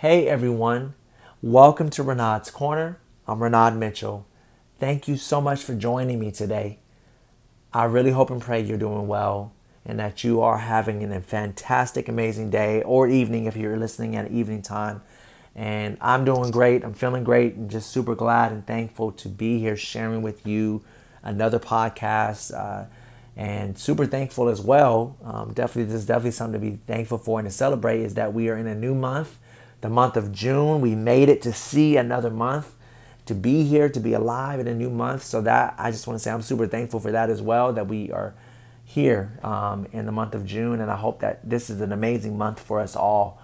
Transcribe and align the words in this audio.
Hey 0.00 0.28
everyone, 0.28 0.94
welcome 1.42 1.90
to 1.90 2.02
Renaud's 2.02 2.50
Corner. 2.50 2.98
I'm 3.28 3.42
Renaud 3.42 3.72
Mitchell. 3.72 4.26
Thank 4.78 5.06
you 5.06 5.18
so 5.18 5.42
much 5.42 5.62
for 5.62 5.74
joining 5.74 6.18
me 6.18 6.30
today. 6.30 6.78
I 7.74 7.84
really 7.84 8.12
hope 8.12 8.30
and 8.30 8.40
pray 8.40 8.62
you're 8.62 8.78
doing 8.78 9.08
well 9.08 9.52
and 9.84 10.00
that 10.00 10.24
you 10.24 10.40
are 10.40 10.56
having 10.56 11.04
a 11.04 11.20
fantastic, 11.20 12.08
amazing 12.08 12.48
day 12.48 12.82
or 12.84 13.08
evening 13.08 13.44
if 13.44 13.58
you're 13.58 13.76
listening 13.76 14.16
at 14.16 14.30
evening 14.30 14.62
time. 14.62 15.02
And 15.54 15.98
I'm 16.00 16.24
doing 16.24 16.50
great. 16.50 16.82
I'm 16.82 16.94
feeling 16.94 17.22
great 17.22 17.56
and 17.56 17.70
just 17.70 17.90
super 17.90 18.14
glad 18.14 18.52
and 18.52 18.66
thankful 18.66 19.12
to 19.12 19.28
be 19.28 19.58
here 19.58 19.76
sharing 19.76 20.22
with 20.22 20.46
you 20.46 20.82
another 21.22 21.58
podcast. 21.58 22.58
Uh, 22.58 22.86
and 23.36 23.78
super 23.78 24.06
thankful 24.06 24.48
as 24.48 24.62
well. 24.62 25.18
Um, 25.22 25.52
definitely, 25.52 25.84
this 25.92 26.00
is 26.00 26.06
definitely 26.06 26.30
something 26.30 26.58
to 26.58 26.70
be 26.70 26.76
thankful 26.86 27.18
for 27.18 27.38
and 27.38 27.46
to 27.46 27.52
celebrate 27.54 28.00
is 28.00 28.14
that 28.14 28.32
we 28.32 28.48
are 28.48 28.56
in 28.56 28.66
a 28.66 28.74
new 28.74 28.94
month, 28.94 29.38
the 29.80 29.88
month 29.88 30.16
of 30.16 30.32
June. 30.32 30.80
We 30.80 30.94
made 30.94 31.28
it 31.28 31.42
to 31.42 31.52
see 31.52 31.96
another 31.96 32.30
month, 32.30 32.74
to 33.26 33.34
be 33.34 33.64
here, 33.64 33.88
to 33.88 34.00
be 34.00 34.12
alive 34.12 34.60
in 34.60 34.68
a 34.68 34.74
new 34.74 34.90
month. 34.90 35.22
So 35.24 35.40
that 35.42 35.74
I 35.78 35.90
just 35.90 36.06
want 36.06 36.18
to 36.18 36.22
say 36.22 36.30
I'm 36.30 36.42
super 36.42 36.66
thankful 36.66 37.00
for 37.00 37.12
that 37.12 37.30
as 37.30 37.40
well. 37.42 37.72
That 37.72 37.86
we 37.86 38.10
are 38.12 38.34
here 38.84 39.38
um, 39.42 39.86
in 39.92 40.06
the 40.06 40.12
month 40.12 40.34
of 40.34 40.44
June, 40.44 40.80
and 40.80 40.90
I 40.90 40.96
hope 40.96 41.20
that 41.20 41.48
this 41.48 41.70
is 41.70 41.80
an 41.80 41.92
amazing 41.92 42.36
month 42.36 42.60
for 42.60 42.80
us 42.80 42.96
all. 42.96 43.40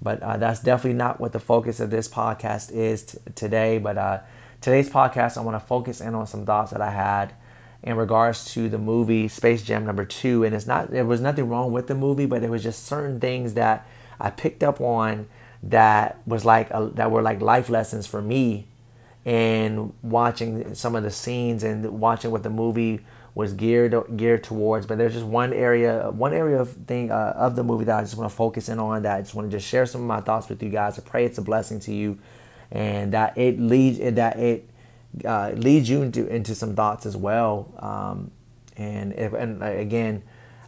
But 0.00 0.22
uh, 0.22 0.36
that's 0.36 0.60
definitely 0.60 0.98
not 0.98 1.20
what 1.20 1.32
the 1.32 1.38
focus 1.38 1.78
of 1.78 1.90
this 1.90 2.08
podcast 2.08 2.72
is 2.72 3.04
t- 3.04 3.18
today. 3.34 3.78
But 3.78 3.98
uh, 3.98 4.20
today's 4.60 4.90
podcast, 4.90 5.36
I 5.36 5.42
want 5.42 5.60
to 5.60 5.66
focus 5.66 6.00
in 6.00 6.14
on 6.14 6.26
some 6.26 6.44
thoughts 6.44 6.72
that 6.72 6.80
I 6.80 6.90
had 6.90 7.34
in 7.82 7.96
regards 7.96 8.52
to 8.54 8.68
the 8.68 8.78
movie 8.78 9.28
Space 9.28 9.62
Jam 9.62 9.84
number 9.84 10.04
two. 10.04 10.42
And 10.42 10.54
it's 10.54 10.66
not 10.66 10.90
there 10.90 11.04
was 11.04 11.20
nothing 11.20 11.48
wrong 11.48 11.70
with 11.70 11.86
the 11.86 11.94
movie, 11.94 12.26
but 12.26 12.40
there 12.40 12.50
was 12.50 12.62
just 12.62 12.84
certain 12.84 13.20
things 13.20 13.54
that 13.54 13.86
I 14.18 14.30
picked 14.30 14.62
up 14.62 14.80
on 14.80 15.28
that 15.62 16.20
was 16.26 16.44
like 16.44 16.70
a, 16.70 16.90
that 16.94 17.10
were 17.10 17.22
like 17.22 17.40
life 17.40 17.68
lessons 17.68 18.06
for 18.06 18.20
me 18.20 18.66
and 19.24 19.92
watching 20.02 20.74
some 20.74 20.96
of 20.96 21.02
the 21.02 21.10
scenes 21.10 21.62
and 21.62 22.00
watching 22.00 22.30
what 22.30 22.42
the 22.42 22.50
movie 22.50 23.00
was 23.34 23.52
geared 23.52 23.94
geared 24.16 24.44
towards. 24.44 24.86
But 24.86 24.98
there's 24.98 25.14
just 25.14 25.26
one 25.26 25.52
area 25.52 26.10
one 26.10 26.32
area 26.32 26.60
of 26.60 26.72
thing 26.72 27.10
uh, 27.10 27.32
of 27.36 27.56
the 27.56 27.64
movie 27.64 27.84
that 27.84 27.98
I 27.98 28.02
just 28.02 28.16
want 28.16 28.30
to 28.30 28.36
focus 28.36 28.68
in 28.68 28.78
on. 28.78 29.02
That 29.02 29.16
I 29.16 29.20
just 29.22 29.34
want 29.34 29.50
to 29.50 29.56
just 29.56 29.68
share 29.68 29.86
some 29.86 30.02
of 30.02 30.06
my 30.06 30.20
thoughts 30.20 30.48
with 30.48 30.62
you 30.62 30.68
guys. 30.68 30.98
I 30.98 31.02
pray 31.02 31.24
it's 31.24 31.38
a 31.38 31.42
blessing 31.42 31.80
to 31.80 31.94
you, 31.94 32.18
and 32.70 33.12
that 33.12 33.38
it 33.38 33.58
leads 33.60 33.98
that 33.98 34.38
it 34.38 34.68
uh, 35.24 35.50
leads 35.54 35.88
you 35.88 36.02
into 36.02 36.26
into 36.26 36.54
some 36.54 36.74
thoughts 36.74 37.06
as 37.06 37.16
well. 37.16 37.72
Um, 37.78 38.32
and 38.76 39.12
if, 39.12 39.32
and 39.32 39.62
again, 39.62 40.22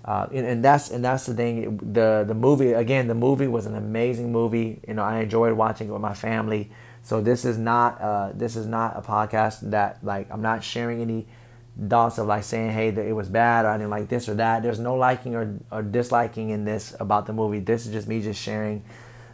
uh, 0.04 0.26
and, 0.32 0.46
and, 0.46 0.64
that's 0.64 0.90
and 0.90 1.02
that's 1.04 1.24
the 1.24 1.34
thing. 1.34 1.78
The 1.78 2.24
the 2.26 2.34
movie 2.34 2.72
again, 2.72 3.08
the 3.08 3.14
movie 3.14 3.46
was 3.46 3.64
an 3.64 3.74
amazing 3.74 4.32
movie. 4.32 4.80
You 4.86 4.94
know, 4.94 5.02
I 5.02 5.20
enjoyed 5.20 5.54
watching 5.54 5.88
it 5.88 5.92
with 5.92 6.02
my 6.02 6.12
family. 6.14 6.70
So 7.02 7.20
this 7.20 7.44
is 7.44 7.56
not 7.56 8.00
uh, 8.00 8.32
this 8.34 8.54
is 8.56 8.66
not 8.66 8.96
a 8.96 9.02
podcast 9.02 9.70
that 9.70 10.04
like 10.04 10.30
I'm 10.30 10.42
not 10.42 10.62
sharing 10.62 11.00
any 11.00 11.26
thoughts 11.88 12.18
of 12.18 12.26
like 12.26 12.44
saying 12.44 12.70
hey 12.70 12.88
it 12.88 13.14
was 13.14 13.28
bad 13.28 13.64
or 13.64 13.68
I 13.68 13.78
didn't 13.78 13.90
like 13.90 14.08
this 14.08 14.28
or 14.28 14.34
that. 14.34 14.62
There's 14.62 14.78
no 14.78 14.94
liking 14.94 15.34
or, 15.34 15.58
or 15.70 15.82
disliking 15.82 16.50
in 16.50 16.64
this 16.66 16.94
about 17.00 17.24
the 17.26 17.32
movie. 17.32 17.60
This 17.60 17.86
is 17.86 17.92
just 17.92 18.06
me 18.06 18.20
just 18.20 18.40
sharing 18.40 18.84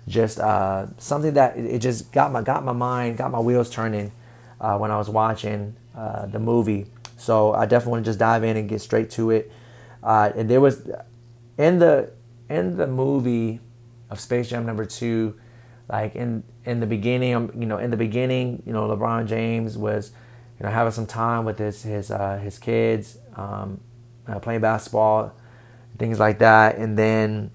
just 0.07 0.39
uh, 0.39 0.87
something 0.99 1.35
that 1.35 1.57
it, 1.57 1.65
it 1.65 1.79
just 1.81 2.13
got 2.13 2.31
my 2.31 2.43
got 2.43 2.65
my 2.65 2.73
mind 2.73 3.19
got 3.19 3.33
my 3.33 3.41
wheels 3.41 3.71
turning 3.71 4.13
uh, 4.61 4.79
when 4.79 4.93
I 4.93 4.99
was 4.99 5.09
watching 5.09 5.75
uh, 5.97 6.27
the 6.27 6.39
movie. 6.39 6.87
So 7.17 7.55
I 7.55 7.67
definitely 7.67 7.93
want 7.93 8.05
to 8.05 8.09
just 8.11 8.19
dive 8.21 8.45
in 8.45 8.57
and 8.57 8.69
get 8.69 8.81
straight 8.81 9.11
to 9.11 9.31
it. 9.31 9.51
Uh, 10.03 10.33
and 10.35 10.49
there 10.49 10.61
was 10.61 10.89
in 11.59 11.79
the 11.79 12.11
in 12.49 12.77
the 12.77 12.87
movie 12.87 13.61
of 14.11 14.19
Space 14.19 14.49
Jam 14.51 14.67
number 14.67 14.85
two, 14.85 15.39
like 15.89 16.15
in 16.17 16.43
in 16.65 16.81
the 16.81 16.87
beginning, 16.87 17.35
um, 17.35 17.53
you 17.57 17.67
know, 17.67 17.79
in 17.79 17.91
the 17.91 17.97
beginning, 17.97 18.63
you 18.67 18.73
know, 18.73 18.89
LeBron 18.89 19.27
James 19.27 19.79
was, 19.79 20.13
you 20.59 20.65
know, 20.67 20.73
having 20.73 20.93
some 20.93 21.07
time 21.07 21.45
with 21.45 21.59
his 21.59 21.83
his 21.83 22.11
uh, 22.11 22.39
his 22.39 22.59
kids, 22.59 23.19
um, 23.37 23.81
uh, 24.27 24.39
playing 24.39 24.61
basketball, 24.61 25.33
things 25.99 26.19
like 26.19 26.39
that, 26.39 26.77
and 26.77 26.99
then 26.99 27.51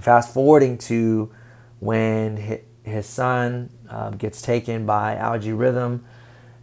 fast 0.00 0.32
forwarding 0.32 0.78
to 0.78 1.30
when 1.78 2.36
his, 2.82 3.06
son 3.06 3.70
uh, 3.88 4.10
gets 4.10 4.42
taken 4.42 4.84
by 4.84 5.14
Al-G 5.16 5.52
Rhythm 5.52 6.04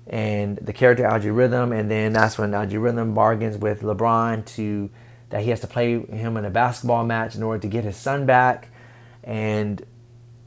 and 0.05 0.57
the 0.57 0.73
character 0.73 1.05
Al-G 1.05 1.29
Rhythm, 1.29 1.71
and 1.71 1.89
then 1.89 2.13
that's 2.13 2.37
when 2.37 2.53
Al-G 2.53 2.77
Rhythm 2.77 3.13
bargains 3.13 3.57
with 3.57 3.81
LeBron 3.81 4.45
to 4.55 4.89
that 5.29 5.43
he 5.43 5.49
has 5.49 5.59
to 5.61 5.67
play 5.67 5.99
him 5.99 6.37
in 6.37 6.45
a 6.45 6.49
basketball 6.49 7.05
match 7.05 7.35
in 7.35 7.43
order 7.43 7.59
to 7.61 7.67
get 7.67 7.83
his 7.83 7.97
son 7.97 8.25
back, 8.25 8.69
and 9.23 9.85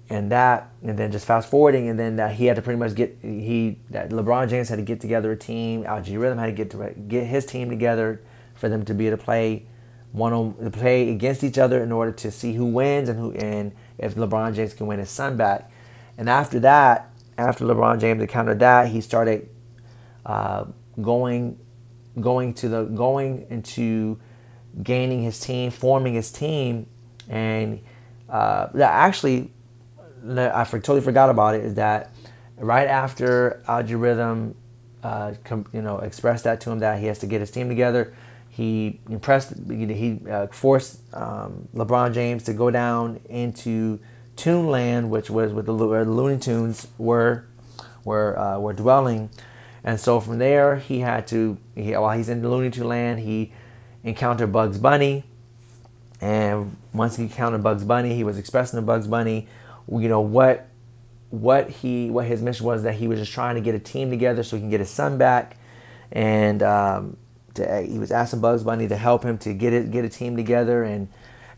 and 0.09 0.33
that, 0.33 0.71
and 0.83 0.99
then 0.99 1.13
just 1.13 1.25
fast 1.25 1.49
forwarding, 1.49 1.89
and 1.89 1.99
then 1.99 2.17
that 2.17 2.35
he 2.35 2.47
had 2.47 2.57
to 2.57 2.63
pretty 2.63 2.79
much 2.79 2.95
get 2.95 3.19
he 3.23 3.79
that 3.91 4.11
LeBron 4.11 4.49
James 4.49 4.69
had 4.69 4.77
to 4.77 4.83
get 4.85 5.01
together 5.01 5.33
a 5.33 5.37
team, 5.37 5.85
Al-G 5.85 6.17
Rhythm 6.17 6.39
had 6.39 6.47
to 6.47 6.53
get 6.53 6.71
to 6.71 6.95
get 7.09 7.27
his 7.27 7.47
team 7.47 7.69
together 7.69 8.23
for 8.55 8.69
them 8.69 8.85
to 8.85 8.95
be 8.95 9.07
able 9.07 9.17
to 9.17 9.25
play 9.25 9.67
one 10.13 10.33
on 10.33 10.55
to 10.57 10.71
play 10.71 11.11
against 11.11 11.45
each 11.45 11.59
other 11.59 11.83
in 11.83 11.93
order 11.93 12.11
to 12.11 12.31
see 12.31 12.55
who 12.55 12.67
wins 12.67 13.09
and 13.09 13.19
who 13.19 13.33
and 13.33 13.73
if 13.99 14.15
LeBron 14.15 14.55
James 14.55 14.75
can 14.75 14.87
win 14.87 14.99
his 14.99 15.11
son 15.11 15.37
back, 15.37 15.71
and 16.19 16.29
after 16.29 16.59
that 16.61 17.11
after 17.41 17.65
LeBron 17.65 18.01
James 18.01 18.21
encountered 18.21 18.59
that, 18.59 18.89
he 18.89 19.01
started 19.01 19.49
uh, 20.27 20.65
going 21.01 21.59
going 22.21 22.53
to 22.55 22.69
the 22.69 22.85
going 22.85 23.47
into 23.51 24.19
gaining 24.83 25.23
his 25.23 25.41
team, 25.41 25.71
forming 25.71 26.15
his 26.15 26.31
team, 26.31 26.87
and 27.29 27.81
uh, 28.29 28.69
that 28.75 28.93
actually 28.93 29.51
I 30.27 30.65
totally 30.65 31.01
forgot 31.01 31.31
about 31.31 31.55
it. 31.55 31.65
Is 31.65 31.75
that 31.75 32.13
right 32.57 32.89
after 32.89 33.63
Al-G 33.67 33.95
uh, 35.03 35.35
com, 35.45 35.67
you 35.73 35.83
know, 35.83 35.99
expressed 35.99 36.45
that 36.45 36.61
to 36.63 36.71
him 36.71 36.79
that 36.81 37.01
he 37.01 37.07
has 37.07 37.19
to 37.21 37.27
get 37.27 37.41
his 37.41 37.51
team 37.51 37.69
together. 37.69 38.15
He 38.49 39.01
impressed, 39.09 39.55
he 39.69 40.21
uh, 40.31 40.49
forced 40.49 41.01
um, 41.15 41.69
LeBron 41.75 42.13
James 42.13 42.43
to 42.45 42.53
go 42.53 42.71
down 42.71 43.21
into 43.29 44.01
Toonland, 44.37 45.09
which 45.09 45.31
was 45.31 45.53
with 45.53 45.67
the, 45.67 45.75
where 45.75 46.05
the 46.05 46.11
Looney 46.11 46.39
Tunes 46.39 46.89
were 46.99 47.47
were 48.05 48.39
uh, 48.39 48.59
were 48.59 48.73
dwelling, 48.73 49.31
and 49.85 50.01
so 50.01 50.21
from 50.21 50.39
there 50.39 50.77
he 50.77 51.01
had 51.01 51.27
to 51.29 51.59
he, 51.75 51.93
while 51.93 52.17
he's 52.17 52.29
in 52.29 52.43
the 52.43 52.49
Looney 52.49 52.71
Tune 52.71 52.89
land 52.89 53.21
he 53.21 53.53
encountered 54.05 54.53
Bugs 54.53 54.78
Bunny, 54.78 55.25
and 56.21 56.77
once 56.93 57.16
he 57.16 57.25
encountered 57.25 57.62
Bugs 57.62 57.84
Bunny, 57.84 58.15
he 58.15 58.25
was 58.25 58.38
expressing 58.38 58.78
to 58.78 58.83
Bugs 58.83 59.06
Bunny, 59.06 59.49
you 59.88 60.09
know 60.09 60.21
what 60.21 60.66
what 61.31 61.71
he 61.71 62.10
what 62.10 62.27
his 62.27 62.43
mission 62.43 62.66
was 62.66 62.83
that 62.83 62.94
he 62.94 63.06
was 63.06 63.19
just 63.19 63.33
trying 63.33 63.55
to 63.55 63.60
get 63.60 63.75
a 63.75 63.78
team 63.78 64.10
together 64.10 64.43
so 64.43 64.56
he 64.56 64.60
can 64.60 64.71
get 64.71 64.81
his 64.81 64.91
son 64.91 65.16
back, 65.16 65.56
and 66.10 66.62
um, 66.62 67.16
to, 67.55 67.83
he 67.83 67.99
was 67.99 68.10
asking 68.10 68.41
Bugs 68.41 68.62
Bunny 68.62 68.89
to 68.89 68.97
help 68.97 69.22
him 69.22 69.39
to 69.39 69.55
get 69.55 69.72
it 69.72 69.91
get 69.91 70.05
a 70.05 70.09
team 70.09 70.37
together. 70.37 70.83
And 70.83 71.09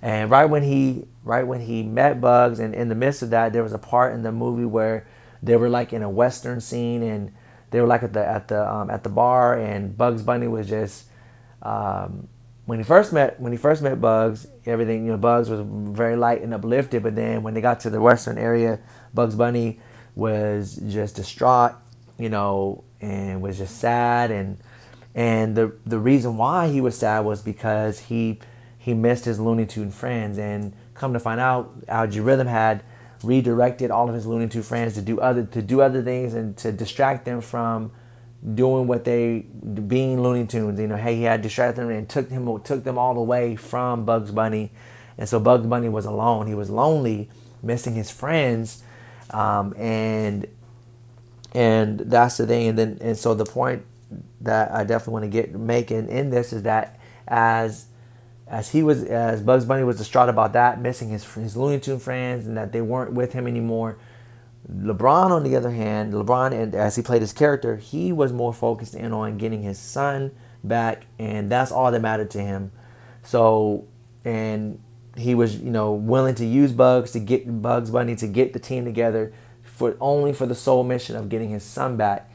and 0.00 0.30
right 0.30 0.44
when 0.44 0.62
he 0.62 1.06
right 1.24 1.46
when 1.46 1.62
he 1.62 1.82
met 1.82 2.20
Bugs, 2.20 2.58
and 2.58 2.74
in 2.74 2.88
the 2.88 2.94
midst 2.94 3.22
of 3.22 3.30
that, 3.30 3.52
there 3.52 3.62
was 3.62 3.72
a 3.72 3.78
part 3.78 4.14
in 4.14 4.22
the 4.22 4.32
movie 4.32 4.64
where 4.64 5.06
they 5.42 5.56
were 5.56 5.68
like 5.68 5.92
in 5.92 6.02
a 6.02 6.10
western 6.10 6.60
scene, 6.60 7.02
and 7.02 7.32
they 7.70 7.80
were 7.80 7.86
like 7.86 8.02
at 8.02 8.12
the 8.12 8.26
at 8.26 8.48
the 8.48 8.70
um, 8.70 8.90
at 8.90 9.04
the 9.04 9.10
bar, 9.10 9.58
and 9.58 9.96
Bugs 9.96 10.22
Bunny 10.22 10.48
was 10.48 10.68
just 10.68 11.06
um, 11.62 12.28
when 12.66 12.78
he 12.78 12.84
first 12.84 13.12
met 13.12 13.40
when 13.40 13.52
he 13.52 13.58
first 13.58 13.82
met 13.82 14.00
Bugs, 14.00 14.46
everything 14.66 15.04
you 15.04 15.12
know 15.12 15.18
Bugs 15.18 15.48
was 15.48 15.60
very 15.64 16.16
light 16.16 16.42
and 16.42 16.54
uplifted, 16.54 17.02
but 17.02 17.16
then 17.16 17.42
when 17.42 17.54
they 17.54 17.60
got 17.60 17.80
to 17.80 17.90
the 17.90 18.00
western 18.00 18.38
area, 18.38 18.78
Bugs 19.12 19.34
Bunny 19.34 19.80
was 20.14 20.76
just 20.88 21.16
distraught, 21.16 21.72
you 22.18 22.28
know, 22.28 22.84
and 23.00 23.42
was 23.42 23.58
just 23.58 23.78
sad 23.78 24.30
and 24.30 24.58
and 25.14 25.56
the 25.56 25.74
the 25.84 25.98
reason 25.98 26.36
why 26.36 26.68
he 26.68 26.80
was 26.80 26.96
sad 26.96 27.20
was 27.24 27.42
because 27.42 27.98
he 28.00 28.38
he 28.78 28.94
missed 28.94 29.24
his 29.24 29.38
Looney 29.38 29.66
Tune 29.66 29.90
friends. 29.90 30.38
And 30.38 30.72
come 30.94 31.12
to 31.12 31.20
find 31.20 31.40
out, 31.40 31.72
Al-G 31.88 32.20
Rhythm 32.20 32.46
had 32.46 32.82
redirected 33.22 33.90
all 33.90 34.08
of 34.08 34.14
his 34.14 34.26
Looney 34.26 34.48
Tune 34.48 34.62
friends 34.62 34.94
to 34.94 35.02
do 35.02 35.20
other 35.20 35.44
to 35.44 35.62
do 35.62 35.80
other 35.80 36.02
things 36.02 36.34
and 36.34 36.56
to 36.58 36.72
distract 36.72 37.24
them 37.24 37.40
from 37.40 37.92
doing 38.54 38.86
what 38.86 39.04
they 39.04 39.40
being 39.86 40.22
Looney 40.22 40.46
Tunes. 40.46 40.80
You 40.80 40.86
know, 40.88 40.96
hey, 40.96 41.16
he 41.16 41.22
had 41.22 41.42
distracted 41.42 41.82
them 41.82 41.90
and 41.90 42.08
took 42.08 42.28
him 42.28 42.60
took 42.62 42.84
them 42.84 42.98
all 42.98 43.16
away 43.18 43.56
from 43.56 44.04
Bugs 44.04 44.30
Bunny, 44.30 44.70
and 45.16 45.28
so 45.28 45.38
Bugs 45.38 45.66
Bunny 45.66 45.88
was 45.88 46.04
alone. 46.04 46.46
He 46.46 46.54
was 46.54 46.70
lonely, 46.70 47.28
missing 47.62 47.94
his 47.94 48.10
friends, 48.10 48.82
um, 49.30 49.74
and 49.76 50.46
and 51.54 52.00
that's 52.00 52.36
the 52.38 52.46
thing. 52.46 52.68
And 52.68 52.78
then 52.78 52.98
and 53.00 53.16
so 53.16 53.34
the 53.34 53.44
point 53.44 53.84
that 54.40 54.72
I 54.72 54.84
definitely 54.84 55.12
want 55.12 55.24
to 55.24 55.30
get 55.30 55.54
making 55.54 56.08
in 56.08 56.30
this 56.30 56.52
is 56.52 56.62
that 56.64 56.98
as 57.28 57.86
as 58.48 58.70
he 58.70 58.82
was 58.82 59.04
as 59.04 59.40
Bugs 59.40 59.64
Bunny 59.64 59.84
was 59.84 59.98
distraught 59.98 60.28
about 60.28 60.52
that, 60.54 60.80
missing 60.80 61.10
his 61.10 61.24
his 61.34 61.56
Looney 61.56 61.80
Tune 61.80 61.98
friends 61.98 62.46
and 62.46 62.56
that 62.56 62.72
they 62.72 62.80
weren't 62.80 63.12
with 63.12 63.32
him 63.32 63.46
anymore. 63.46 63.98
LeBron, 64.74 65.30
on 65.30 65.42
the 65.44 65.56
other 65.56 65.70
hand, 65.70 66.12
LeBron, 66.12 66.52
and 66.52 66.74
as 66.74 66.96
he 66.96 67.02
played 67.02 67.20
his 67.20 67.32
character, 67.32 67.76
he 67.76 68.12
was 68.12 68.32
more 68.32 68.52
focused 68.52 68.94
in 68.94 69.12
on 69.12 69.38
getting 69.38 69.62
his 69.62 69.78
son 69.78 70.32
back, 70.64 71.06
and 71.18 71.50
that's 71.50 71.70
all 71.72 71.90
that 71.90 72.00
mattered 72.00 72.30
to 72.30 72.40
him. 72.40 72.72
So, 73.22 73.86
and 74.24 74.80
he 75.16 75.34
was 75.34 75.56
you 75.56 75.70
know 75.70 75.92
willing 75.92 76.34
to 76.36 76.46
use 76.46 76.72
Bugs 76.72 77.12
to 77.12 77.20
get 77.20 77.62
Bugs 77.62 77.90
Bunny 77.90 78.16
to 78.16 78.26
get 78.26 78.52
the 78.52 78.58
team 78.58 78.84
together 78.84 79.32
for 79.62 79.96
only 80.00 80.32
for 80.32 80.46
the 80.46 80.54
sole 80.54 80.84
mission 80.84 81.16
of 81.16 81.28
getting 81.28 81.50
his 81.50 81.62
son 81.62 81.96
back 81.96 82.30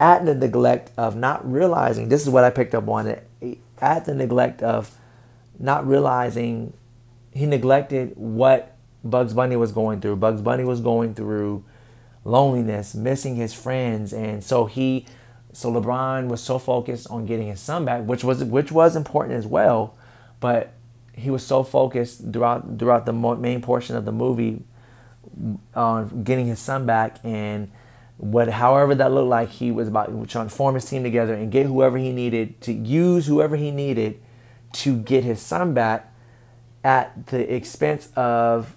at 0.00 0.24
the 0.24 0.34
neglect 0.34 0.90
of 0.96 1.14
not 1.14 1.50
realizing 1.50 2.08
this 2.08 2.22
is 2.22 2.28
what 2.28 2.44
I 2.44 2.50
picked 2.50 2.74
up 2.74 2.88
on 2.88 3.06
it 3.06 3.28
at 3.80 4.04
the 4.04 4.14
neglect 4.14 4.62
of 4.62 4.96
not 5.58 5.86
realizing 5.86 6.72
he 7.32 7.46
neglected 7.46 8.12
what 8.16 8.76
Bugs 9.04 9.34
Bunny 9.34 9.56
was 9.56 9.72
going 9.72 10.00
through. 10.00 10.16
Bugs 10.16 10.40
Bunny 10.40 10.64
was 10.64 10.80
going 10.80 11.14
through 11.14 11.64
loneliness, 12.24 12.94
missing 12.94 13.36
his 13.36 13.52
friends, 13.52 14.12
and 14.12 14.42
so 14.42 14.66
he 14.66 15.06
so 15.52 15.70
LeBron 15.70 16.28
was 16.28 16.40
so 16.40 16.58
focused 16.58 17.06
on 17.10 17.26
getting 17.26 17.48
his 17.48 17.60
son 17.60 17.84
back, 17.84 18.04
which 18.04 18.24
was 18.24 18.42
which 18.42 18.72
was 18.72 18.96
important 18.96 19.36
as 19.36 19.46
well, 19.46 19.94
but 20.40 20.72
he 21.14 21.30
was 21.30 21.44
so 21.44 21.62
focused 21.62 22.32
throughout 22.32 22.78
throughout 22.78 23.06
the 23.06 23.12
main 23.12 23.60
portion 23.60 23.96
of 23.96 24.04
the 24.04 24.12
movie 24.12 24.64
on 25.74 26.24
getting 26.24 26.46
his 26.46 26.58
son 26.58 26.86
back. 26.86 27.18
And 27.22 27.70
what 28.16 28.48
however 28.48 28.94
that 28.94 29.12
looked 29.12 29.28
like 29.28 29.50
he 29.50 29.70
was 29.70 29.88
about 29.88 30.06
trying 30.28 30.48
to 30.48 30.54
form 30.54 30.74
his 30.74 30.84
team 30.84 31.02
together 31.02 31.34
and 31.34 31.50
get 31.50 31.66
whoever 31.66 31.98
he 31.98 32.12
needed 32.12 32.60
to 32.62 32.72
use 32.72 33.26
whoever 33.26 33.56
he 33.56 33.70
needed 33.70 34.20
to 34.72 34.96
get 34.96 35.24
his 35.24 35.40
son 35.40 35.74
back 35.74 36.12
at 36.84 37.26
the 37.26 37.54
expense 37.54 38.08
of 38.16 38.74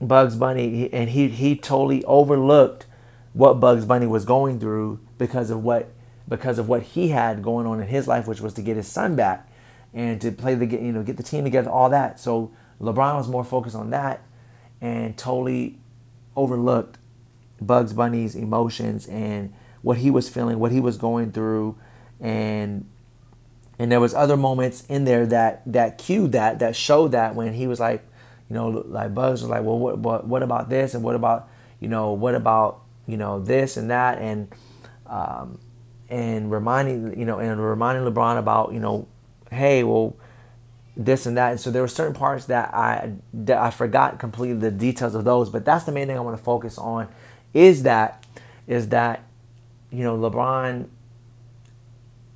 Bugs 0.00 0.36
Bunny 0.36 0.92
and 0.92 1.10
he 1.10 1.28
he 1.28 1.56
totally 1.56 2.04
overlooked 2.04 2.86
what 3.32 3.54
Bugs 3.54 3.84
Bunny 3.84 4.06
was 4.06 4.24
going 4.24 4.58
through 4.58 5.00
because 5.18 5.50
of 5.50 5.62
what 5.62 5.90
because 6.28 6.58
of 6.58 6.68
what 6.68 6.82
he 6.82 7.08
had 7.08 7.42
going 7.42 7.66
on 7.66 7.80
in 7.80 7.88
his 7.88 8.08
life 8.08 8.26
which 8.26 8.40
was 8.40 8.54
to 8.54 8.62
get 8.62 8.76
his 8.76 8.86
son 8.88 9.14
back 9.16 9.50
and 9.92 10.20
to 10.20 10.30
play 10.30 10.54
the 10.54 10.66
you 10.66 10.92
know 10.92 11.02
get 11.02 11.16
the 11.16 11.22
team 11.22 11.44
together, 11.44 11.70
all 11.70 11.90
that. 11.90 12.20
So 12.20 12.52
LeBron 12.80 13.16
was 13.16 13.28
more 13.28 13.44
focused 13.44 13.76
on 13.76 13.90
that 13.90 14.22
and 14.80 15.16
totally 15.16 15.78
overlooked 16.36 16.98
Bugs 17.60 17.92
Bunny's 17.92 18.34
emotions 18.34 19.06
and 19.06 19.52
what 19.82 19.98
he 19.98 20.10
was 20.10 20.28
feeling, 20.28 20.58
what 20.58 20.72
he 20.72 20.80
was 20.80 20.96
going 20.96 21.32
through, 21.32 21.76
and 22.20 22.86
and 23.78 23.90
there 23.90 24.00
was 24.00 24.14
other 24.14 24.36
moments 24.36 24.84
in 24.88 25.04
there 25.04 25.26
that 25.26 25.62
that 25.66 25.98
cued 25.98 26.32
that 26.32 26.58
that 26.58 26.76
showed 26.76 27.12
that 27.12 27.34
when 27.34 27.54
he 27.54 27.66
was 27.66 27.80
like, 27.80 28.04
you 28.50 28.54
know, 28.54 28.68
like 28.68 29.14
Bugs 29.14 29.40
was 29.40 29.50
like, 29.50 29.62
well, 29.62 29.78
what 29.78 29.98
what 29.98 30.26
what 30.26 30.42
about 30.42 30.68
this 30.68 30.94
and 30.94 31.02
what 31.02 31.14
about 31.14 31.48
you 31.78 31.88
know 31.88 32.12
what 32.12 32.34
about 32.34 32.82
you 33.06 33.16
know 33.16 33.40
this 33.40 33.76
and 33.76 33.90
that 33.90 34.18
and 34.18 34.48
um, 35.06 35.58
and 36.10 36.50
reminding 36.50 37.18
you 37.18 37.24
know 37.24 37.38
and 37.38 37.64
reminding 37.64 38.04
LeBron 38.04 38.38
about 38.38 38.74
you 38.74 38.80
know 38.80 39.06
hey, 39.50 39.82
well, 39.82 40.16
this 40.96 41.26
and 41.26 41.36
that. 41.36 41.50
And 41.50 41.60
so 41.60 41.70
there 41.70 41.82
were 41.82 41.88
certain 41.88 42.14
parts 42.14 42.46
that 42.46 42.72
I 42.74 43.12
that 43.32 43.58
I 43.58 43.70
forgot 43.70 44.18
completely 44.18 44.58
the 44.58 44.70
details 44.70 45.14
of 45.14 45.24
those. 45.24 45.50
But 45.50 45.64
that's 45.64 45.84
the 45.84 45.92
main 45.92 46.06
thing 46.06 46.16
I 46.16 46.20
want 46.20 46.36
to 46.36 46.42
focus 46.42 46.78
on 46.78 47.08
is 47.52 47.82
that 47.82 48.24
is 48.66 48.88
that 48.88 49.24
you 49.90 50.04
know 50.04 50.16
LeBron 50.16 50.88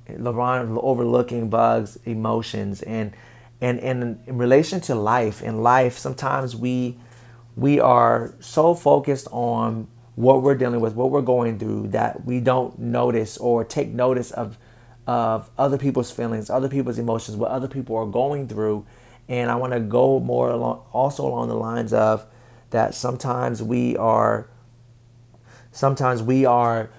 LeBron 0.09 0.77
overlooking 0.81 1.49
bugs 1.49 1.97
emotions 2.05 2.81
and 2.83 3.13
and, 3.61 3.79
and 3.79 4.19
in 4.27 4.37
relation 4.37 4.79
to 4.81 4.95
life 4.95 5.41
in 5.41 5.63
life 5.63 5.97
sometimes 5.97 6.55
we 6.55 6.97
we 7.55 7.79
are 7.79 8.33
so 8.39 8.75
focused 8.75 9.27
on 9.31 9.87
what 10.15 10.41
we're 10.41 10.55
dealing 10.55 10.79
with 10.79 10.93
what 10.93 11.09
we're 11.11 11.21
going 11.21 11.57
through 11.57 11.87
that 11.87 12.25
we 12.25 12.39
don't 12.39 12.77
notice 12.79 13.37
or 13.37 13.63
take 13.63 13.89
notice 13.89 14.31
of 14.31 14.57
of 15.07 15.49
other 15.57 15.77
people's 15.77 16.11
feelings, 16.11 16.49
other 16.49 16.69
people's 16.69 16.97
emotions, 16.97 17.37
what 17.37 17.51
other 17.51 17.67
people 17.67 17.95
are 17.95 18.05
going 18.05 18.47
through. 18.47 18.85
And 19.27 19.49
I 19.49 19.55
want 19.55 19.73
to 19.73 19.79
go 19.79 20.19
more 20.19 20.49
along, 20.49 20.83
also 20.91 21.25
along 21.25 21.49
the 21.49 21.55
lines 21.55 21.93
of 21.93 22.25
that 22.71 22.93
sometimes 22.93 23.61
we 23.61 23.95
are, 23.97 24.49
sometimes 25.71 26.21
we 26.21 26.45
are, 26.45 26.89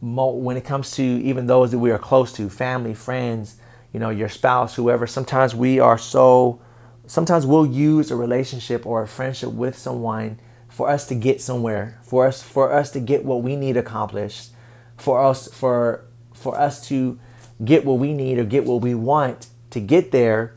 when 0.00 0.56
it 0.56 0.64
comes 0.64 0.90
to 0.92 1.02
even 1.02 1.46
those 1.46 1.70
that 1.70 1.78
we 1.78 1.90
are 1.90 1.98
close 1.98 2.32
to, 2.34 2.48
family, 2.48 2.94
friends, 2.94 3.56
you 3.92 4.00
know, 4.00 4.10
your 4.10 4.28
spouse, 4.28 4.74
whoever, 4.74 5.06
sometimes 5.06 5.54
we 5.54 5.78
are 5.78 5.98
so, 5.98 6.60
sometimes 7.06 7.44
we'll 7.46 7.66
use 7.66 8.10
a 8.10 8.16
relationship 8.16 8.86
or 8.86 9.02
a 9.02 9.08
friendship 9.08 9.50
with 9.50 9.76
someone 9.76 10.38
for 10.68 10.88
us 10.88 11.06
to 11.08 11.14
get 11.14 11.40
somewhere, 11.40 11.98
for 12.02 12.26
us, 12.26 12.42
for 12.42 12.72
us 12.72 12.90
to 12.92 13.00
get 13.00 13.24
what 13.24 13.42
we 13.42 13.56
need 13.56 13.76
accomplished, 13.76 14.50
for 14.96 15.22
us, 15.22 15.48
for 15.48 16.04
for 16.32 16.58
us 16.58 16.86
to 16.88 17.18
get 17.64 17.84
what 17.84 17.98
we 17.98 18.12
need 18.12 18.38
or 18.38 18.44
get 18.44 18.64
what 18.64 18.80
we 18.80 18.94
want 18.94 19.48
to 19.70 19.80
get 19.80 20.10
there, 20.10 20.54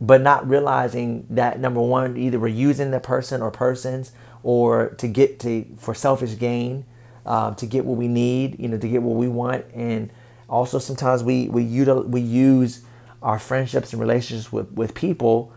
but 0.00 0.20
not 0.20 0.48
realizing 0.48 1.26
that 1.30 1.60
number 1.60 1.80
one, 1.80 2.16
either 2.16 2.38
we're 2.38 2.48
using 2.48 2.90
the 2.90 3.00
person 3.00 3.42
or 3.42 3.50
persons 3.50 4.12
or 4.42 4.90
to 4.90 5.06
get 5.08 5.38
to 5.40 5.64
for 5.78 5.94
selfish 5.94 6.38
gain, 6.38 6.84
um, 7.26 7.54
to 7.56 7.66
get 7.66 7.84
what 7.84 7.98
we 7.98 8.08
need, 8.08 8.58
you 8.58 8.68
know, 8.68 8.78
to 8.78 8.88
get 8.88 9.02
what 9.02 9.16
we 9.16 9.28
want, 9.28 9.64
and 9.74 10.10
also 10.50 10.78
sometimes 10.78 11.22
we 11.22 11.48
we 11.48 11.64
util- 11.64 12.06
we 12.06 12.20
use 12.20 12.82
our 13.22 13.38
friendships 13.38 13.92
and 13.92 14.00
relationships 14.00 14.52
with 14.52 14.70
with 14.72 14.94
people, 14.94 15.52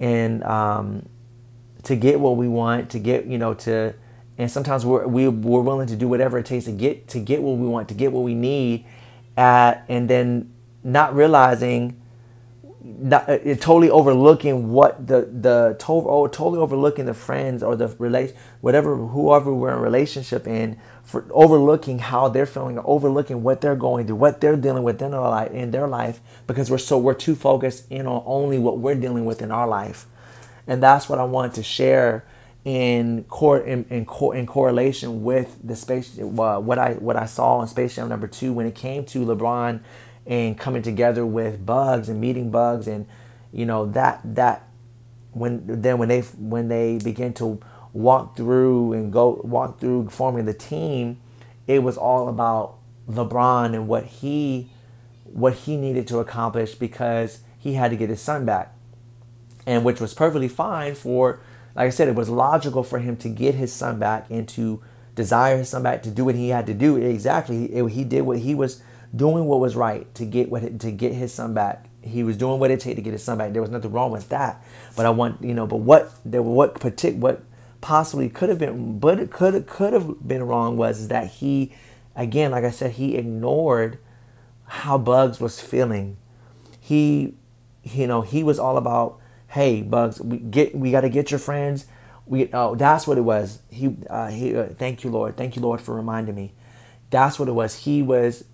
and 0.00 0.42
um, 0.44 1.08
to 1.84 1.96
get 1.96 2.20
what 2.20 2.36
we 2.36 2.48
want, 2.48 2.90
to 2.90 2.98
get 2.98 3.26
you 3.26 3.38
know 3.38 3.54
to, 3.54 3.94
and 4.36 4.50
sometimes 4.50 4.84
we're 4.84 5.06
we, 5.06 5.28
we're 5.28 5.60
willing 5.62 5.86
to 5.86 5.96
do 5.96 6.08
whatever 6.08 6.38
it 6.38 6.46
takes 6.46 6.64
to 6.66 6.72
get 6.72 7.08
to 7.08 7.20
get 7.20 7.40
what 7.42 7.56
we 7.56 7.68
want, 7.68 7.88
to 7.88 7.94
get 7.94 8.12
what 8.12 8.24
we 8.24 8.34
need, 8.34 8.84
at, 9.36 9.84
and 9.88 10.10
then 10.10 10.52
not 10.82 11.14
realizing, 11.14 12.01
not, 12.84 13.28
uh, 13.28 13.38
totally 13.56 13.90
overlooking 13.90 14.72
what 14.72 15.06
the 15.06 15.28
the 15.32 15.76
to, 15.78 16.28
totally 16.32 16.58
overlooking 16.58 17.06
the 17.06 17.14
friends 17.14 17.62
or 17.62 17.76
the 17.76 17.88
relation, 17.98 18.36
whatever 18.60 18.96
whoever 18.96 19.54
we're 19.54 19.72
in 19.72 19.80
relationship 19.80 20.46
in, 20.46 20.78
for 21.04 21.26
overlooking 21.30 22.00
how 22.00 22.28
they're 22.28 22.46
feeling, 22.46 22.78
overlooking 22.84 23.42
what 23.42 23.60
they're 23.60 23.76
going 23.76 24.06
through, 24.06 24.16
what 24.16 24.40
they're 24.40 24.56
dealing 24.56 24.82
with 24.82 25.00
in 25.00 25.12
their 25.12 25.20
life, 25.20 25.52
in 25.52 25.70
their 25.70 25.86
life, 25.86 26.20
because 26.46 26.70
we're 26.70 26.78
so 26.78 26.98
we're 26.98 27.14
too 27.14 27.34
focused 27.34 27.90
in 27.90 28.06
on 28.06 28.22
only 28.26 28.58
what 28.58 28.78
we're 28.78 28.96
dealing 28.96 29.24
with 29.24 29.42
in 29.42 29.52
our 29.52 29.68
life, 29.68 30.06
and 30.66 30.82
that's 30.82 31.08
what 31.08 31.18
I 31.18 31.24
want 31.24 31.54
to 31.54 31.62
share 31.62 32.24
in 32.64 33.24
core 33.24 33.60
in, 33.60 33.84
in, 33.90 34.06
in 34.34 34.46
correlation 34.46 35.22
with 35.24 35.58
the 35.62 35.76
space 35.76 36.18
uh, 36.18 36.58
what 36.58 36.78
I 36.78 36.94
what 36.94 37.16
I 37.16 37.26
saw 37.26 37.60
in 37.60 37.68
Space 37.68 37.96
Jam 37.96 38.08
number 38.08 38.26
two 38.28 38.52
when 38.52 38.66
it 38.66 38.74
came 38.74 39.04
to 39.06 39.24
LeBron 39.24 39.80
and 40.26 40.56
coming 40.56 40.82
together 40.82 41.26
with 41.26 41.64
Bugs 41.64 42.08
and 42.08 42.20
meeting 42.20 42.50
Bugs 42.50 42.86
and 42.86 43.06
you 43.52 43.66
know 43.66 43.86
that 43.86 44.20
that 44.24 44.68
when 45.32 45.62
then 45.66 45.98
when 45.98 46.08
they 46.08 46.20
when 46.20 46.68
they 46.68 46.98
begin 46.98 47.32
to 47.34 47.60
walk 47.92 48.36
through 48.36 48.92
and 48.92 49.12
go 49.12 49.40
walk 49.44 49.80
through 49.80 50.08
forming 50.08 50.44
the 50.44 50.54
team, 50.54 51.20
it 51.66 51.82
was 51.82 51.96
all 51.96 52.28
about 52.28 52.78
LeBron 53.08 53.74
and 53.74 53.88
what 53.88 54.04
he 54.04 54.70
what 55.24 55.54
he 55.54 55.76
needed 55.76 56.06
to 56.08 56.18
accomplish 56.18 56.74
because 56.74 57.40
he 57.58 57.74
had 57.74 57.90
to 57.90 57.96
get 57.96 58.10
his 58.10 58.20
son 58.20 58.44
back, 58.44 58.74
and 59.66 59.84
which 59.84 60.00
was 60.00 60.14
perfectly 60.14 60.48
fine 60.48 60.94
for 60.94 61.40
like 61.74 61.86
I 61.86 61.90
said, 61.90 62.08
it 62.08 62.14
was 62.14 62.28
logical 62.28 62.82
for 62.82 62.98
him 62.98 63.16
to 63.18 63.30
get 63.30 63.54
his 63.54 63.72
son 63.72 63.98
back 63.98 64.26
and 64.28 64.46
to 64.50 64.82
desire 65.14 65.56
his 65.56 65.70
son 65.70 65.82
back 65.82 66.02
to 66.02 66.10
do 66.10 66.26
what 66.26 66.34
he 66.34 66.50
had 66.50 66.66
to 66.66 66.74
do. 66.74 66.96
Exactly, 66.96 67.68
he 67.88 68.04
did 68.04 68.22
what 68.22 68.38
he 68.38 68.54
was 68.54 68.82
doing 69.14 69.46
what 69.46 69.60
was 69.60 69.76
right 69.76 70.12
to 70.14 70.24
get 70.24 70.50
what 70.50 70.80
to 70.80 70.90
get 70.90 71.12
his 71.12 71.32
son 71.32 71.54
back. 71.54 71.86
He 72.02 72.22
was 72.24 72.36
doing 72.36 72.58
what 72.58 72.70
it 72.70 72.80
take 72.80 72.96
to 72.96 73.02
get 73.02 73.12
his 73.12 73.22
son 73.22 73.38
back. 73.38 73.52
There 73.52 73.62
was 73.62 73.70
nothing 73.70 73.92
wrong 73.92 74.10
with 74.10 74.28
that. 74.30 74.62
But 74.96 75.06
I 75.06 75.10
want 75.10 75.42
you 75.42 75.54
know, 75.54 75.66
but 75.66 75.76
what 75.76 76.12
there 76.24 76.42
what 76.42 76.74
partic 76.74 77.16
what 77.16 77.42
possibly 77.80 78.28
could 78.28 78.48
have 78.48 78.58
been, 78.58 78.98
but 78.98 79.18
it 79.18 79.30
could 79.30 79.66
could 79.66 79.92
have 79.92 80.26
been 80.26 80.42
wrong 80.42 80.76
was 80.76 81.08
that 81.08 81.28
he, 81.28 81.72
again, 82.16 82.50
like 82.50 82.64
I 82.64 82.70
said, 82.70 82.92
he 82.92 83.16
ignored 83.16 83.98
how 84.66 84.98
Bugs 84.98 85.40
was 85.40 85.60
feeling. 85.60 86.16
He, 86.80 87.34
you 87.82 88.06
know, 88.06 88.22
he 88.22 88.42
was 88.42 88.58
all 88.58 88.76
about 88.76 89.20
hey 89.52 89.82
bugs 89.82 90.18
we 90.18 90.38
get 90.38 90.74
we 90.74 90.90
got 90.90 91.02
to 91.02 91.10
get 91.10 91.30
your 91.30 91.38
friends 91.38 91.84
we 92.24 92.48
oh 92.54 92.74
that's 92.74 93.06
what 93.06 93.18
it 93.18 93.22
was 93.22 93.60
he 93.70 93.94
uh, 94.08 94.28
he 94.28 94.56
uh, 94.56 94.66
thank 94.78 95.04
you 95.04 95.10
lord 95.10 95.36
thank 95.36 95.54
you 95.56 95.60
lord 95.60 95.78
for 95.78 95.94
reminding 95.94 96.34
me 96.34 96.52
that's 97.10 97.38
what 97.38 97.48
it 97.48 97.52
was 97.52 97.80
he 97.80 98.02
was 98.02 98.44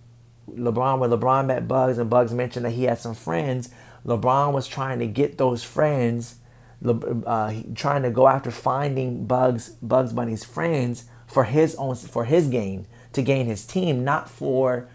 lebron 0.56 0.98
when 0.98 1.10
lebron 1.10 1.46
met 1.46 1.68
bugs 1.68 1.98
and 1.98 2.10
bugs 2.10 2.32
mentioned 2.32 2.64
that 2.64 2.70
he 2.70 2.84
had 2.84 2.98
some 2.98 3.14
friends 3.14 3.70
lebron 4.04 4.52
was 4.52 4.66
trying 4.66 4.98
to 4.98 5.06
get 5.06 5.38
those 5.38 5.62
friends 5.64 6.36
uh, 6.84 7.52
trying 7.74 8.02
to 8.02 8.10
go 8.10 8.28
after 8.28 8.50
finding 8.50 9.26
bugs 9.26 9.70
bugs 9.82 10.12
bunny's 10.12 10.44
friends 10.44 11.04
for 11.26 11.44
his 11.44 11.74
own 11.76 11.94
for 11.94 12.24
his 12.24 12.48
gain 12.48 12.86
to 13.12 13.22
gain 13.22 13.46
his 13.46 13.66
team 13.66 14.04
not 14.04 14.28
for 14.28 14.88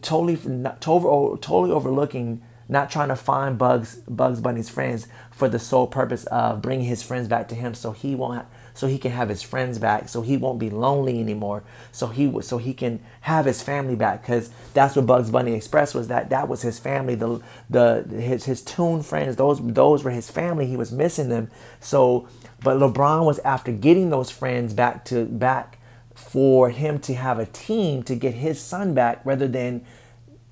totally 0.00 0.36
totally 0.80 1.72
overlooking 1.72 2.42
not 2.68 2.90
trying 2.90 3.08
to 3.08 3.16
find 3.16 3.58
Bugs 3.58 3.96
Bugs 4.08 4.40
Bunny's 4.40 4.70
friends 4.70 5.06
for 5.30 5.48
the 5.48 5.58
sole 5.58 5.86
purpose 5.86 6.24
of 6.26 6.62
bringing 6.62 6.86
his 6.86 7.02
friends 7.02 7.28
back 7.28 7.48
to 7.48 7.54
him, 7.54 7.74
so 7.74 7.92
he 7.92 8.14
won't, 8.14 8.46
so 8.74 8.86
he 8.86 8.98
can 8.98 9.12
have 9.12 9.28
his 9.28 9.42
friends 9.42 9.78
back, 9.78 10.08
so 10.08 10.22
he 10.22 10.36
won't 10.36 10.58
be 10.58 10.70
lonely 10.70 11.20
anymore, 11.20 11.62
so 11.90 12.06
he 12.06 12.40
so 12.42 12.58
he 12.58 12.74
can 12.74 13.00
have 13.22 13.44
his 13.44 13.62
family 13.62 13.96
back, 13.96 14.22
because 14.22 14.50
that's 14.74 14.96
what 14.96 15.06
Bugs 15.06 15.30
Bunny 15.30 15.54
expressed 15.54 15.94
was 15.94 16.08
that 16.08 16.30
that 16.30 16.48
was 16.48 16.62
his 16.62 16.78
family, 16.78 17.14
the 17.14 17.40
the 17.68 18.04
his 18.08 18.44
his 18.44 18.62
Toon 18.62 19.02
friends, 19.02 19.36
those 19.36 19.60
those 19.62 20.04
were 20.04 20.10
his 20.10 20.30
family. 20.30 20.66
He 20.66 20.76
was 20.76 20.92
missing 20.92 21.28
them, 21.28 21.50
so 21.80 22.28
but 22.62 22.78
LeBron 22.78 23.24
was 23.24 23.38
after 23.40 23.72
getting 23.72 24.10
those 24.10 24.30
friends 24.30 24.72
back 24.72 25.04
to 25.06 25.24
back 25.24 25.78
for 26.14 26.70
him 26.70 26.98
to 27.00 27.14
have 27.14 27.38
a 27.38 27.46
team 27.46 28.02
to 28.04 28.14
get 28.14 28.34
his 28.34 28.60
son 28.60 28.94
back 28.94 29.20
rather 29.24 29.48
than 29.48 29.84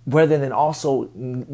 rather 0.07 0.39
than 0.39 0.53
also 0.53 1.09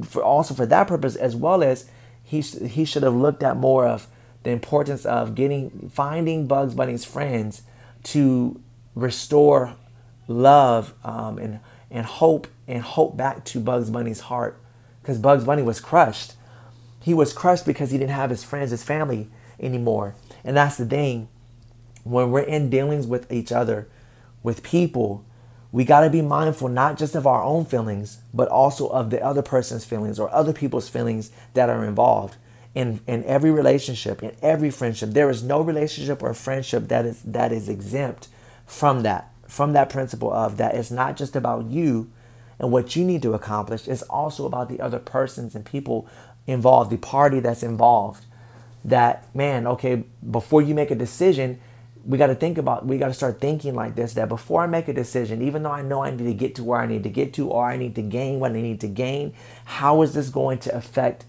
for 0.04 0.22
also 0.22 0.54
for 0.54 0.66
that 0.66 0.86
purpose 0.86 1.16
as 1.16 1.36
well 1.36 1.62
as 1.62 1.90
he 2.22 2.40
he 2.40 2.84
should 2.84 3.02
have 3.02 3.14
looked 3.14 3.42
at 3.42 3.56
more 3.56 3.86
of 3.86 4.06
the 4.46 4.52
importance 4.52 5.04
of 5.04 5.34
getting 5.34 5.90
finding 5.92 6.46
Bugs 6.46 6.72
Bunny's 6.72 7.04
friends 7.04 7.62
to 8.04 8.60
restore 8.94 9.74
love 10.28 10.94
um, 11.02 11.38
and 11.38 11.58
and 11.90 12.06
hope 12.06 12.46
and 12.68 12.80
hope 12.80 13.16
back 13.16 13.44
to 13.46 13.58
Bugs 13.58 13.90
Bunny's 13.90 14.20
heart 14.20 14.60
because 15.02 15.18
Bugs 15.18 15.42
Bunny 15.42 15.62
was 15.62 15.80
crushed. 15.80 16.34
He 17.02 17.12
was 17.12 17.32
crushed 17.32 17.66
because 17.66 17.90
he 17.90 17.98
didn't 17.98 18.12
have 18.12 18.30
his 18.30 18.44
friends, 18.44 18.70
his 18.70 18.84
family 18.84 19.28
anymore. 19.58 20.14
And 20.44 20.56
that's 20.56 20.76
the 20.76 20.86
thing. 20.86 21.26
When 22.04 22.30
we're 22.30 22.42
in 22.42 22.70
dealings 22.70 23.08
with 23.08 23.32
each 23.32 23.50
other, 23.50 23.88
with 24.44 24.62
people, 24.62 25.24
we 25.72 25.84
got 25.84 26.02
to 26.02 26.10
be 26.10 26.22
mindful 26.22 26.68
not 26.68 26.98
just 26.98 27.16
of 27.16 27.26
our 27.26 27.42
own 27.42 27.64
feelings, 27.64 28.20
but 28.32 28.46
also 28.46 28.86
of 28.90 29.10
the 29.10 29.20
other 29.20 29.42
person's 29.42 29.84
feelings 29.84 30.20
or 30.20 30.32
other 30.32 30.52
people's 30.52 30.88
feelings 30.88 31.32
that 31.54 31.68
are 31.68 31.84
involved. 31.84 32.36
In, 32.76 33.00
in 33.06 33.24
every 33.24 33.50
relationship, 33.50 34.22
in 34.22 34.36
every 34.42 34.70
friendship, 34.70 35.10
there 35.10 35.30
is 35.30 35.42
no 35.42 35.62
relationship 35.62 36.22
or 36.22 36.34
friendship 36.34 36.88
that 36.88 37.06
is 37.06 37.22
that 37.22 37.50
is 37.50 37.70
exempt 37.70 38.28
from 38.66 39.02
that, 39.02 39.32
from 39.48 39.72
that 39.72 39.88
principle 39.88 40.30
of 40.32 40.58
that 40.58 40.74
it's 40.74 40.90
not 40.90 41.16
just 41.16 41.34
about 41.34 41.64
you 41.66 42.10
and 42.58 42.70
what 42.70 42.96
you 42.96 43.04
need 43.04 43.22
to 43.22 43.34
accomplish, 43.34 43.86
it's 43.86 44.02
also 44.02 44.46
about 44.46 44.68
the 44.68 44.80
other 44.80 44.98
persons 44.98 45.54
and 45.54 45.64
people 45.64 46.08
involved, 46.46 46.90
the 46.90 46.96
party 46.96 47.40
that's 47.40 47.62
involved. 47.62 48.24
That 48.84 49.34
man, 49.34 49.66
okay, 49.66 50.04
before 50.30 50.62
you 50.62 50.74
make 50.74 50.90
a 50.90 50.94
decision, 50.94 51.60
we 52.04 52.18
got 52.18 52.28
to 52.28 52.34
think 52.36 52.56
about 52.56 52.86
we 52.86 52.98
got 52.98 53.08
to 53.08 53.14
start 53.14 53.40
thinking 53.40 53.74
like 53.74 53.96
this 53.96 54.14
that 54.14 54.28
before 54.28 54.62
i 54.62 54.66
make 54.68 54.86
a 54.86 54.92
decision 54.92 55.42
even 55.42 55.64
though 55.64 55.72
i 55.72 55.82
know 55.82 56.04
i 56.04 56.10
need 56.10 56.22
to 56.22 56.32
get 56.32 56.54
to 56.54 56.62
where 56.62 56.80
i 56.80 56.86
need 56.86 57.02
to 57.02 57.08
get 57.08 57.34
to 57.34 57.48
or 57.48 57.66
i 57.66 57.76
need 57.76 57.96
to 57.96 58.02
gain 58.02 58.38
what 58.38 58.52
i 58.52 58.60
need 58.60 58.80
to 58.80 58.86
gain 58.86 59.34
how 59.64 60.02
is 60.02 60.14
this 60.14 60.28
going 60.28 60.56
to 60.56 60.72
affect 60.72 61.24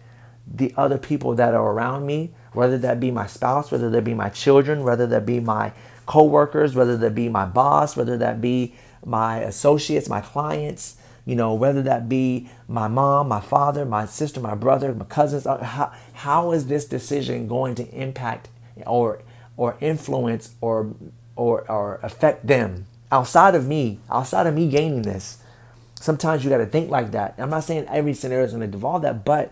the 0.53 0.73
other 0.77 0.97
people 0.97 1.35
that 1.35 1.53
are 1.53 1.71
around 1.71 2.05
me 2.05 2.31
whether 2.53 2.77
that 2.77 2.99
be 2.99 3.11
my 3.11 3.27
spouse 3.27 3.71
whether 3.71 3.89
that 3.89 4.03
be 4.03 4.13
my 4.13 4.29
children 4.29 4.83
whether 4.83 5.07
that 5.07 5.25
be 5.25 5.39
my 5.39 5.71
co-workers 6.05 6.75
whether 6.75 6.97
that 6.97 7.13
be 7.13 7.29
my 7.29 7.45
boss 7.45 7.97
whether 7.97 8.17
that 8.17 8.41
be 8.41 8.73
my 9.05 9.39
associates 9.39 10.09
my 10.09 10.21
clients 10.21 10.97
you 11.25 11.35
know 11.35 11.53
whether 11.53 11.81
that 11.81 12.07
be 12.07 12.49
my 12.67 12.87
mom 12.87 13.27
my 13.27 13.41
father 13.41 13.85
my 13.85 14.05
sister 14.05 14.39
my 14.39 14.55
brother 14.55 14.93
my 14.93 15.05
cousins 15.05 15.45
uh, 15.45 15.61
how, 15.63 15.91
how 16.13 16.51
is 16.51 16.67
this 16.67 16.85
decision 16.85 17.47
going 17.47 17.75
to 17.75 17.87
impact 17.93 18.49
or 18.85 19.21
or 19.57 19.75
influence 19.81 20.55
or 20.61 20.93
or 21.35 21.69
or 21.69 21.99
affect 22.03 22.47
them 22.47 22.85
outside 23.11 23.55
of 23.55 23.67
me, 23.67 23.99
outside 24.09 24.47
of 24.47 24.53
me 24.53 24.67
gaining 24.69 25.03
this. 25.03 25.37
Sometimes 25.95 26.43
you 26.43 26.49
got 26.49 26.57
to 26.57 26.65
think 26.65 26.89
like 26.89 27.11
that. 27.11 27.35
I'm 27.37 27.49
not 27.49 27.63
saying 27.63 27.87
every 27.89 28.13
scenario 28.13 28.45
is 28.45 28.51
going 28.51 28.61
to 28.61 28.67
devolve 28.67 29.01
that, 29.01 29.25
but 29.25 29.51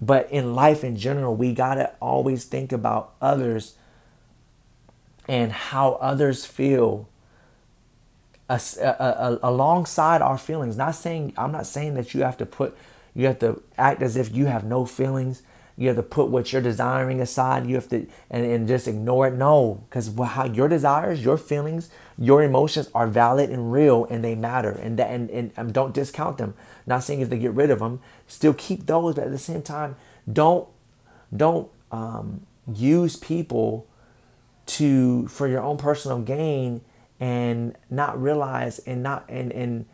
but 0.00 0.30
in 0.30 0.54
life 0.54 0.84
in 0.84 0.96
general, 0.96 1.34
we 1.34 1.52
got 1.52 1.74
to 1.74 1.92
always 2.00 2.44
think 2.44 2.72
about 2.72 3.14
others 3.20 3.74
and 5.26 5.52
how 5.52 5.92
others 5.94 6.44
feel 6.46 7.08
uh, 8.48 8.58
uh, 8.80 8.82
uh, 8.82 9.38
alongside 9.42 10.22
our 10.22 10.38
feelings. 10.38 10.76
Not 10.76 10.94
saying 10.94 11.34
I'm 11.36 11.52
not 11.52 11.66
saying 11.66 11.94
that 11.94 12.14
you 12.14 12.22
have 12.22 12.36
to 12.38 12.46
put 12.46 12.76
you 13.14 13.26
have 13.26 13.38
to 13.40 13.62
act 13.76 14.00
as 14.02 14.16
if 14.16 14.34
you 14.34 14.46
have 14.46 14.64
no 14.64 14.86
feelings 14.86 15.42
you 15.78 15.86
have 15.86 15.96
to 15.96 16.02
put 16.02 16.26
what 16.26 16.52
you're 16.52 16.60
desiring 16.60 17.20
aside. 17.20 17.64
You 17.66 17.76
have 17.76 17.88
to 17.90 18.04
and, 18.30 18.44
and 18.44 18.66
just 18.66 18.88
ignore 18.88 19.28
it. 19.28 19.34
No, 19.34 19.84
because 19.88 20.12
how 20.12 20.44
your 20.44 20.66
desires, 20.66 21.24
your 21.24 21.38
feelings, 21.38 21.88
your 22.18 22.42
emotions 22.42 22.90
are 22.96 23.06
valid 23.06 23.50
and 23.50 23.72
real, 23.72 24.04
and 24.06 24.24
they 24.24 24.34
matter. 24.34 24.72
And 24.72 24.98
that 24.98 25.08
and, 25.08 25.30
and, 25.30 25.52
and 25.56 25.72
don't 25.72 25.94
discount 25.94 26.38
them. 26.38 26.54
Not 26.88 27.04
saying 27.04 27.20
if 27.20 27.28
they 27.28 27.38
get 27.38 27.52
rid 27.52 27.70
of 27.70 27.80
them, 27.80 28.00
still 28.26 28.54
keep 28.54 28.86
those, 28.86 29.14
but 29.14 29.24
at 29.24 29.30
the 29.30 29.38
same 29.38 29.60
time, 29.60 29.94
don't 30.30 30.66
don't 31.36 31.68
um, 31.92 32.46
use 32.74 33.16
people 33.16 33.86
to 34.66 35.28
for 35.28 35.46
your 35.46 35.62
own 35.62 35.76
personal 35.76 36.20
gain 36.20 36.80
and 37.20 37.76
not 37.90 38.20
realize 38.20 38.78
and 38.80 39.02
not 39.02 39.26
and 39.28 39.52
and 39.52 39.84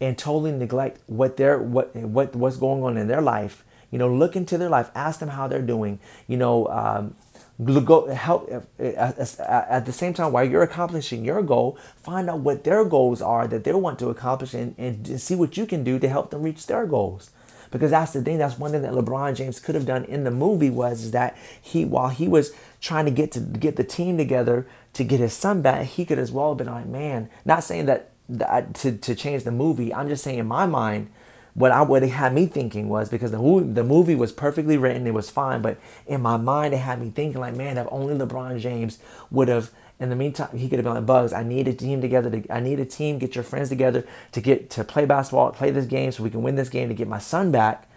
and 0.00 0.16
totally 0.16 0.52
neglect 0.52 1.00
what 1.06 1.36
they're 1.36 1.58
what 1.58 1.94
what 1.96 2.36
what's 2.36 2.56
going 2.56 2.84
on 2.84 2.96
in 2.96 3.08
their 3.08 3.20
life. 3.20 3.64
You 3.90 3.98
know, 3.98 4.08
look 4.08 4.36
into 4.36 4.56
their 4.56 4.68
life, 4.68 4.90
ask 4.94 5.18
them 5.18 5.30
how 5.30 5.48
they're 5.48 5.62
doing. 5.62 5.98
You 6.28 6.36
know, 6.36 6.68
um, 6.68 7.16
go 7.62 8.08
help 8.08 8.50
uh, 8.50 8.82
uh, 8.82 9.12
uh, 9.38 9.64
at 9.68 9.86
the 9.86 9.92
same 9.92 10.12
time 10.12 10.32
while 10.32 10.44
you're 10.44 10.62
accomplishing 10.62 11.24
your 11.24 11.42
goal 11.42 11.78
find 11.96 12.28
out 12.28 12.40
what 12.40 12.64
their 12.64 12.84
goals 12.84 13.22
are 13.22 13.46
that 13.46 13.62
they 13.62 13.72
want 13.72 13.98
to 14.00 14.08
accomplish 14.08 14.54
and, 14.54 14.74
and 14.76 15.20
see 15.20 15.36
what 15.36 15.56
you 15.56 15.64
can 15.64 15.84
do 15.84 15.98
to 15.98 16.08
help 16.08 16.30
them 16.30 16.42
reach 16.42 16.66
their 16.66 16.86
goals. 16.86 17.30
Because 17.70 17.90
that's 17.92 18.12
the 18.12 18.22
thing 18.22 18.38
that's 18.38 18.58
one 18.58 18.72
thing 18.72 18.82
that 18.82 18.92
lebron 18.92 19.34
james 19.34 19.60
could 19.60 19.74
have 19.74 19.86
done 19.86 20.04
in 20.04 20.24
the 20.24 20.30
movie 20.30 20.70
was 20.70 21.04
is 21.04 21.10
that 21.12 21.36
he 21.60 21.84
while 21.84 22.08
he 22.08 22.28
was 22.28 22.52
trying 22.80 23.04
to 23.04 23.10
get 23.10 23.32
to 23.32 23.40
get 23.40 23.76
the 23.76 23.84
team 23.84 24.16
together 24.16 24.66
to 24.92 25.02
get 25.02 25.18
his 25.18 25.32
son 25.32 25.60
back 25.60 25.86
he 25.86 26.04
could 26.04 26.18
as 26.18 26.30
well 26.30 26.50
have 26.50 26.58
been 26.58 26.68
like 26.68 26.86
man 26.86 27.28
not 27.44 27.64
saying 27.64 27.86
that, 27.86 28.10
that 28.28 28.74
to, 28.74 28.96
to 28.96 29.12
change 29.16 29.42
the 29.42 29.50
movie 29.50 29.92
i'm 29.92 30.08
just 30.08 30.22
saying 30.22 30.38
in 30.38 30.46
my 30.46 30.66
mind 30.66 31.10
what 31.54 31.70
I 31.70 31.82
what 31.82 32.02
it 32.02 32.10
had 32.10 32.34
me 32.34 32.46
thinking 32.46 32.88
was 32.88 33.08
because 33.08 33.30
the 33.30 33.38
the 33.38 33.84
movie 33.84 34.14
was 34.14 34.32
perfectly 34.32 34.76
written, 34.76 35.06
it 35.06 35.14
was 35.14 35.30
fine, 35.30 35.62
but 35.62 35.78
in 36.06 36.20
my 36.20 36.36
mind 36.36 36.74
it 36.74 36.78
had 36.78 37.00
me 37.00 37.10
thinking 37.10 37.40
like, 37.40 37.54
man, 37.54 37.78
if 37.78 37.86
only 37.90 38.14
LeBron 38.14 38.58
James 38.60 38.98
would 39.30 39.48
have. 39.48 39.70
In 40.00 40.10
the 40.10 40.16
meantime, 40.16 40.58
he 40.58 40.68
could 40.68 40.80
have 40.80 40.84
been 40.84 40.94
like, 40.94 41.06
Bugs, 41.06 41.32
I 41.32 41.44
need 41.44 41.68
a 41.68 41.72
team 41.72 42.00
together. 42.00 42.28
To, 42.28 42.52
I 42.52 42.58
need 42.58 42.80
a 42.80 42.84
team. 42.84 43.20
Get 43.20 43.36
your 43.36 43.44
friends 43.44 43.68
together 43.68 44.04
to 44.32 44.40
get 44.40 44.68
to 44.70 44.82
play 44.82 45.04
basketball, 45.04 45.52
play 45.52 45.70
this 45.70 45.86
game, 45.86 46.10
so 46.10 46.24
we 46.24 46.30
can 46.30 46.42
win 46.42 46.56
this 46.56 46.68
game 46.68 46.88
to 46.88 46.94
get 46.94 47.06
my 47.06 47.20
son 47.20 47.52
back. 47.52 47.88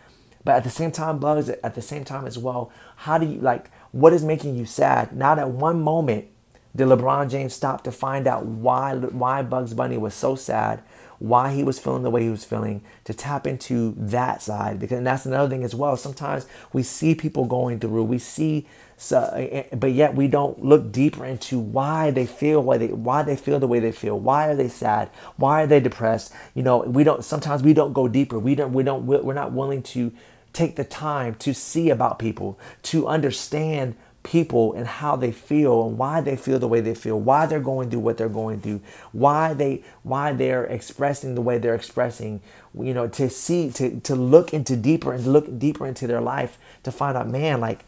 But 0.43 0.57
at 0.57 0.63
the 0.63 0.69
same 0.69 0.91
time, 0.91 1.17
Bugs, 1.17 1.49
at 1.49 1.73
the 1.73 1.81
same 1.81 2.05
time 2.05 2.27
as 2.27 2.37
well, 2.37 2.71
how 2.97 3.17
do 3.17 3.25
you 3.25 3.39
like? 3.41 3.71
What 3.91 4.13
is 4.13 4.23
making 4.23 4.55
you 4.55 4.65
sad? 4.65 5.11
Not 5.11 5.39
at 5.39 5.49
one 5.49 5.81
moment 5.81 6.27
did 6.75 6.87
LeBron 6.87 7.31
James 7.31 7.55
stop 7.55 7.83
to 7.85 7.91
find 7.91 8.27
out 8.27 8.45
why 8.45 8.93
why 8.95 9.41
Bugs 9.41 9.73
Bunny 9.73 9.97
was 9.97 10.13
so 10.13 10.35
sad 10.35 10.83
why 11.19 11.53
he 11.53 11.63
was 11.63 11.79
feeling 11.79 12.03
the 12.03 12.09
way 12.09 12.23
he 12.23 12.29
was 12.29 12.45
feeling, 12.45 12.81
to 13.03 13.13
tap 13.13 13.47
into 13.47 13.93
that 13.97 14.41
side. 14.41 14.79
Because 14.79 14.97
and 14.97 15.07
that's 15.07 15.25
another 15.25 15.49
thing 15.49 15.63
as 15.63 15.73
well. 15.73 15.97
Sometimes 15.97 16.45
we 16.73 16.83
see 16.83 17.15
people 17.15 17.45
going 17.45 17.79
through, 17.79 18.03
we 18.03 18.19
see, 18.19 18.67
so, 18.97 19.67
but 19.75 19.91
yet 19.91 20.15
we 20.15 20.27
don't 20.27 20.63
look 20.63 20.91
deeper 20.91 21.23
into 21.23 21.59
why 21.59 22.09
they 22.09 22.25
feel 22.25 22.63
why 22.63 22.77
they 22.77 22.87
why 22.87 23.21
they 23.21 23.35
feel 23.35 23.59
the 23.59 23.67
way 23.67 23.79
they 23.79 23.91
feel. 23.91 24.19
Why 24.19 24.47
are 24.47 24.55
they 24.55 24.69
sad? 24.69 25.09
Why 25.35 25.63
are 25.63 25.67
they 25.67 25.79
depressed? 25.79 26.33
You 26.55 26.63
know, 26.63 26.79
we 26.79 27.03
don't. 27.03 27.23
Sometimes 27.23 27.61
we 27.61 27.73
don't 27.73 27.93
go 27.93 28.07
deeper. 28.07 28.39
We 28.39 28.55
don't. 28.55 28.73
We 28.73 28.83
don't. 28.83 29.05
We're 29.05 29.33
not 29.33 29.51
willing 29.51 29.83
to 29.83 30.11
take 30.51 30.75
the 30.75 30.83
time 30.83 31.35
to 31.35 31.53
see 31.53 31.91
about 31.91 32.17
people, 32.17 32.57
to 32.81 33.07
understand 33.07 33.95
people 34.27 34.73
and 34.73 34.85
how 34.85 35.15
they 35.15 35.31
feel 35.31 35.87
and 35.87 35.97
why 35.97 36.19
they 36.19 36.35
feel 36.35 36.59
the 36.59 36.67
way 36.67 36.81
they 36.81 36.93
feel, 36.93 37.17
why 37.17 37.45
they're 37.45 37.61
going 37.61 37.89
through 37.89 38.01
what 38.01 38.17
they're 38.17 38.27
going 38.27 38.59
through, 38.59 38.81
why 39.13 39.53
they 39.53 39.81
why 40.03 40.33
they're 40.33 40.65
expressing 40.65 41.33
the 41.33 41.41
way 41.41 41.57
they're 41.57 41.75
expressing, 41.75 42.41
you 42.77 42.93
know, 42.93 43.07
to 43.07 43.29
see 43.29 43.71
to 43.71 44.01
to 44.01 44.15
look 44.15 44.53
into 44.53 44.75
deeper 44.75 45.13
and 45.13 45.25
look 45.25 45.57
deeper 45.57 45.87
into 45.87 46.07
their 46.07 46.19
life 46.19 46.57
to 46.83 46.91
find 46.91 47.15
out, 47.17 47.29
man, 47.29 47.61
like, 47.61 47.85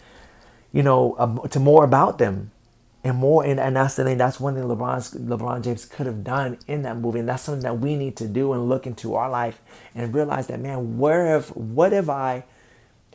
you 0.71 0.81
know, 0.81 1.13
uh, 1.19 1.47
to 1.49 1.59
more 1.59 1.83
about 1.83 2.17
them. 2.17 2.51
And 3.01 3.15
more, 3.15 3.45
and, 3.45 3.61
and 3.61 3.77
that's 3.77 3.95
the 3.95 4.03
thing. 4.03 4.17
That's 4.17 4.41
one 4.41 4.55
thing 4.55 4.63
LeBron 4.63 5.25
LeBron 5.25 5.63
James 5.63 5.85
could 5.85 6.05
have 6.05 6.21
done 6.21 6.57
in 6.67 6.81
that 6.83 6.97
movie, 6.97 7.19
and 7.19 7.29
that's 7.29 7.43
something 7.43 7.63
that 7.63 7.79
we 7.79 7.95
need 7.95 8.17
to 8.17 8.27
do 8.27 8.51
and 8.51 8.67
look 8.67 8.85
into 8.85 9.15
our 9.15 9.29
life 9.29 9.61
and 9.95 10.13
realize 10.13 10.47
that, 10.47 10.59
man, 10.59 10.97
where 10.97 11.27
have 11.27 11.47
what 11.55 11.93
have 11.93 12.09
I 12.09 12.43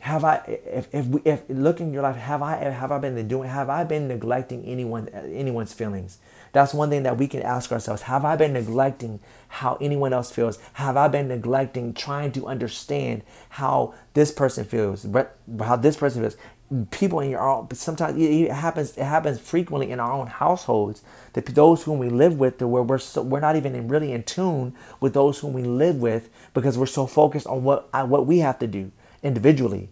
have 0.05 0.23
I, 0.23 0.35
if, 0.71 0.93
if, 0.93 1.07
we, 1.07 1.19
if 1.25 1.41
looking 1.49 1.91
your 1.91 2.03
life, 2.03 2.15
have 2.15 2.43
I, 2.43 2.57
have 2.57 2.91
I 2.91 2.99
been 2.99 3.27
doing, 3.27 3.49
have 3.49 3.71
I 3.71 3.83
been 3.83 4.07
neglecting 4.07 4.63
anyone, 4.63 5.09
anyone's 5.09 5.73
feelings? 5.73 6.19
That's 6.51 6.75
one 6.75 6.91
thing 6.91 7.01
that 7.03 7.17
we 7.17 7.27
can 7.27 7.41
ask 7.41 7.71
ourselves. 7.71 8.03
Have 8.03 8.23
I 8.23 8.35
been 8.35 8.53
neglecting 8.53 9.19
how 9.47 9.79
anyone 9.81 10.13
else 10.13 10.29
feels? 10.29 10.59
Have 10.73 10.95
I 10.95 11.07
been 11.07 11.27
neglecting 11.27 11.95
trying 11.95 12.31
to 12.33 12.45
understand 12.45 13.23
how 13.49 13.95
this 14.13 14.31
person 14.31 14.63
feels, 14.63 15.05
But 15.05 15.39
how 15.59 15.75
this 15.75 15.97
person 15.97 16.21
feels? 16.21 16.37
People 16.91 17.19
in 17.21 17.31
your 17.31 17.41
own, 17.41 17.71
sometimes 17.73 18.15
it 18.21 18.51
happens. 18.51 18.95
It 18.97 19.05
happens 19.05 19.39
frequently 19.39 19.89
in 19.89 19.99
our 19.99 20.11
own 20.11 20.27
households. 20.27 21.01
That 21.33 21.47
those 21.47 21.81
whom 21.81 21.97
we 21.97 22.09
live 22.09 22.37
with, 22.37 22.61
where 22.61 22.83
we're 22.83 22.99
so, 22.99 23.23
we're 23.23 23.39
not 23.39 23.55
even 23.55 23.73
in, 23.73 23.87
really 23.87 24.11
in 24.11 24.21
tune 24.21 24.75
with 24.99 25.15
those 25.15 25.39
whom 25.39 25.53
we 25.53 25.63
live 25.63 25.95
with 25.99 26.29
because 26.53 26.77
we're 26.77 26.85
so 26.85 27.07
focused 27.07 27.47
on 27.47 27.63
what 27.63 27.89
what 28.07 28.27
we 28.27 28.37
have 28.39 28.59
to 28.59 28.67
do 28.67 28.91
individually. 29.23 29.89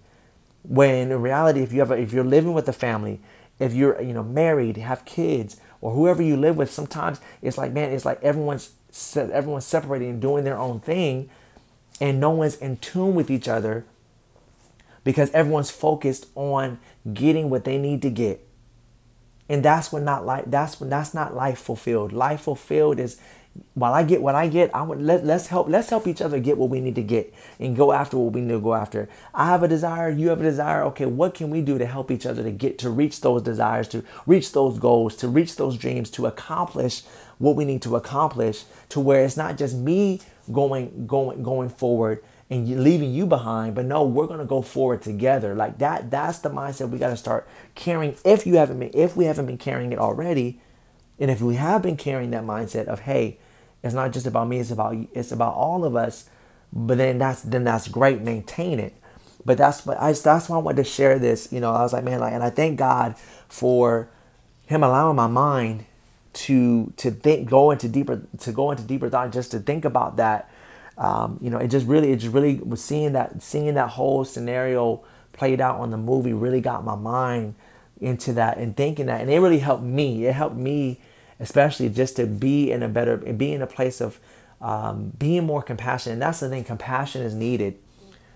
When 0.63 1.11
in 1.11 1.21
reality, 1.21 1.61
if 1.61 1.73
you 1.73 1.79
have 1.79 1.91
a, 1.91 1.95
if 1.95 2.13
you're 2.13 2.23
living 2.23 2.53
with 2.53 2.67
a 2.67 2.73
family, 2.73 3.19
if 3.59 3.73
you're 3.73 4.01
you 4.01 4.13
know 4.13 4.23
married, 4.23 4.77
have 4.77 5.05
kids, 5.05 5.57
or 5.81 5.91
whoever 5.93 6.23
you 6.23 6.37
live 6.37 6.57
with, 6.57 6.71
sometimes 6.71 7.19
it's 7.41 7.57
like 7.57 7.71
man, 7.71 7.91
it's 7.91 8.05
like 8.05 8.21
everyone's 8.23 8.71
everyone's 9.15 9.65
separating 9.65 10.09
and 10.09 10.21
doing 10.21 10.43
their 10.43 10.57
own 10.57 10.79
thing, 10.79 11.29
and 11.99 12.19
no 12.19 12.31
one's 12.31 12.55
in 12.55 12.77
tune 12.77 13.13
with 13.15 13.29
each 13.29 13.47
other 13.47 13.85
because 15.03 15.29
everyone's 15.31 15.69
focused 15.69 16.27
on 16.35 16.79
getting 17.13 17.49
what 17.49 17.65
they 17.65 17.77
need 17.77 18.01
to 18.01 18.09
get. 18.09 18.45
And 19.49 19.63
that's 19.63 19.91
when 19.91 20.05
not 20.05 20.25
life 20.25 20.45
that's 20.47 20.79
when 20.79 20.89
that's 20.89 21.13
not 21.13 21.35
life 21.35 21.59
fulfilled. 21.59 22.13
Life 22.13 22.41
fulfilled 22.41 22.99
is 22.99 23.19
while 23.75 23.93
I 23.93 24.03
get 24.03 24.21
what 24.21 24.35
I 24.35 24.47
get, 24.47 24.73
I 24.73 24.81
would 24.81 25.01
let 25.01 25.25
let's 25.25 25.47
help 25.47 25.67
let's 25.67 25.89
help 25.89 26.07
each 26.07 26.21
other 26.21 26.39
get 26.39 26.57
what 26.57 26.69
we 26.69 26.79
need 26.79 26.95
to 26.95 27.03
get 27.03 27.33
and 27.59 27.75
go 27.75 27.91
after 27.91 28.17
what 28.17 28.33
we 28.33 28.41
need 28.41 28.53
to 28.53 28.59
go 28.59 28.73
after. 28.73 29.09
I 29.33 29.47
have 29.47 29.63
a 29.63 29.67
desire, 29.67 30.09
you 30.09 30.29
have 30.29 30.41
a 30.41 30.43
desire. 30.43 30.83
Okay, 30.85 31.05
what 31.05 31.33
can 31.33 31.49
we 31.49 31.61
do 31.61 31.77
to 31.77 31.85
help 31.85 32.11
each 32.11 32.25
other 32.25 32.43
to 32.43 32.51
get 32.51 32.77
to 32.79 32.89
reach 32.89 33.21
those 33.21 33.41
desires, 33.41 33.87
to 33.89 34.03
reach 34.25 34.51
those 34.53 34.79
goals, 34.79 35.15
to 35.17 35.27
reach 35.27 35.55
those 35.55 35.77
dreams, 35.77 36.09
to 36.11 36.25
accomplish 36.25 37.03
what 37.39 37.55
we 37.55 37.65
need 37.65 37.81
to 37.81 37.95
accomplish 37.95 38.63
to 38.89 38.99
where 38.99 39.23
it's 39.25 39.37
not 39.37 39.57
just 39.57 39.75
me 39.75 40.21
going 40.51 41.07
going 41.07 41.41
going 41.43 41.69
forward 41.69 42.23
and 42.49 42.83
leaving 42.83 43.13
you 43.13 43.25
behind 43.25 43.73
but 43.73 43.85
no 43.85 44.03
we're 44.03 44.27
going 44.27 44.39
to 44.39 44.45
go 44.45 44.61
forward 44.61 45.01
together 45.01 45.55
like 45.55 45.77
that 45.77 46.11
that's 46.11 46.39
the 46.39 46.49
mindset 46.49 46.89
we 46.89 46.99
got 46.99 47.09
to 47.09 47.17
start 47.17 47.47
carrying 47.75 48.15
if 48.25 48.45
you 48.45 48.55
haven't 48.55 48.79
been 48.79 48.91
if 48.93 49.15
we 49.15 49.25
haven't 49.25 49.45
been 49.45 49.57
carrying 49.57 49.91
it 49.91 49.99
already 49.99 50.59
and 51.23 51.31
if 51.31 51.41
we 51.41 51.55
have 51.55 51.81
been 51.81 51.97
carrying 51.97 52.31
that 52.31 52.43
mindset 52.43 52.85
of 52.85 52.99
hey 53.01 53.37
it's 53.81 53.95
not 53.95 54.13
just 54.13 54.27
about 54.27 54.47
me 54.47 54.59
it's 54.59 54.71
about 54.71 54.95
it's 55.13 55.31
about 55.31 55.53
all 55.55 55.85
of 55.85 55.95
us 55.95 56.29
but 56.73 56.97
then 56.97 57.17
that's 57.17 57.41
then 57.43 57.63
that's 57.63 57.87
great 57.87 58.21
maintain 58.21 58.79
it. 58.79 58.93
But 59.45 59.57
that's 59.57 59.85
what 59.85 59.99
I 59.99 60.13
that's 60.13 60.49
why 60.49 60.55
I 60.55 60.59
wanted 60.59 60.83
to 60.83 60.89
share 60.89 61.19
this 61.19 61.51
you 61.51 61.59
know 61.59 61.71
I 61.71 61.81
was 61.81 61.93
like 61.93 62.03
man 62.03 62.19
like 62.19 62.33
and 62.33 62.43
I 62.43 62.49
thank 62.49 62.79
God 62.79 63.15
for 63.47 64.09
him 64.65 64.83
allowing 64.83 65.15
my 65.15 65.27
mind 65.27 65.85
to 66.33 66.91
to 66.97 67.11
think 67.11 67.49
go 67.49 67.71
into 67.71 67.87
deeper 67.87 68.21
to 68.39 68.51
go 68.51 68.71
into 68.71 68.83
deeper 68.83 69.09
thought 69.09 69.31
just 69.31 69.51
to 69.51 69.59
think 69.59 69.85
about 69.85 70.17
that. 70.17 70.49
Um, 70.97 71.39
you 71.41 71.49
know 71.49 71.57
it 71.57 71.67
just 71.67 71.85
really 71.85 72.11
it 72.11 72.17
just 72.17 72.33
really 72.33 72.55
was 72.55 72.83
seeing 72.83 73.13
that 73.13 73.41
seeing 73.43 73.73
that 73.75 73.89
whole 73.89 74.25
scenario 74.25 75.03
played 75.31 75.59
out 75.59 75.79
on 75.79 75.89
the 75.89 75.97
movie 75.97 76.33
really 76.33 76.61
got 76.61 76.85
my 76.85 76.95
mind 76.95 77.55
into 77.99 78.33
that 78.33 78.57
and 78.57 78.75
thinking 78.75 79.07
that. 79.07 79.21
And 79.21 79.29
it 79.29 79.39
really 79.39 79.59
helped 79.59 79.83
me. 79.83 80.25
It 80.25 80.33
helped 80.33 80.55
me 80.55 80.99
especially 81.43 81.89
just 81.89 82.15
to 82.15 82.25
be 82.25 82.71
in 82.71 82.81
a 82.81 82.89
better 82.89 83.17
be 83.17 83.53
in 83.53 83.61
a 83.61 83.67
place 83.67 84.01
of 84.01 84.19
um, 84.61 85.11
being 85.19 85.45
more 85.45 85.61
compassionate 85.61 86.13
and 86.13 86.21
that's 86.21 86.39
the 86.39 86.49
thing 86.49 86.63
compassion 86.63 87.21
is 87.21 87.35
needed 87.35 87.77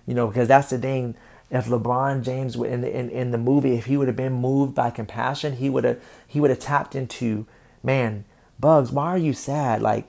you 0.05 0.13
know 0.13 0.27
because 0.27 0.47
that's 0.47 0.69
the 0.69 0.77
thing 0.77 1.15
if 1.49 1.65
LeBron 1.65 2.23
James 2.23 2.55
in 2.55 2.81
the 2.81 2.95
in, 2.95 3.09
in 3.09 3.31
the 3.31 3.37
movie 3.37 3.75
if 3.75 3.85
he 3.85 3.97
would 3.97 4.07
have 4.07 4.17
been 4.17 4.33
moved 4.33 4.75
by 4.75 4.89
compassion 4.89 5.55
he 5.55 5.69
would 5.69 5.83
have 5.85 5.99
he 6.27 6.39
would 6.39 6.49
have 6.49 6.59
tapped 6.59 6.95
into 6.95 7.47
man, 7.83 8.25
Bugs, 8.59 8.91
why 8.91 9.07
are 9.07 9.17
you 9.17 9.33
sad? 9.33 9.81
Like, 9.81 10.07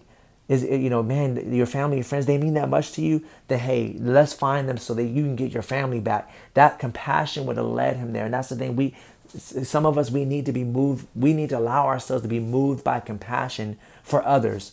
is 0.48 0.62
it, 0.62 0.80
you 0.80 0.88
know, 0.88 1.02
man, 1.02 1.52
your 1.54 1.66
family, 1.66 1.98
your 1.98 2.04
friends, 2.04 2.26
they 2.26 2.38
mean 2.38 2.54
that 2.54 2.70
much 2.70 2.92
to 2.92 3.02
you 3.02 3.24
that, 3.48 3.58
hey, 3.58 3.96
let's 3.98 4.32
find 4.32 4.68
them 4.68 4.78
so 4.78 4.94
that 4.94 5.04
you 5.04 5.22
can 5.22 5.36
get 5.36 5.52
your 5.52 5.62
family 5.62 6.00
back. 6.00 6.30
That 6.54 6.78
compassion 6.78 7.44
would 7.46 7.58
have 7.58 7.66
led 7.66 7.96
him 7.96 8.12
there. 8.12 8.24
And 8.24 8.32
that's 8.32 8.48
the 8.48 8.56
thing. 8.56 8.74
We, 8.74 8.94
some 9.28 9.84
of 9.86 9.98
us, 9.98 10.10
we 10.10 10.24
need 10.24 10.46
to 10.46 10.52
be 10.52 10.64
moved. 10.64 11.06
We 11.14 11.32
need 11.32 11.50
to 11.50 11.58
allow 11.58 11.86
ourselves 11.86 12.22
to 12.22 12.28
be 12.28 12.40
moved 12.40 12.82
by 12.82 13.00
compassion 13.00 13.78
for 14.02 14.26
others, 14.26 14.72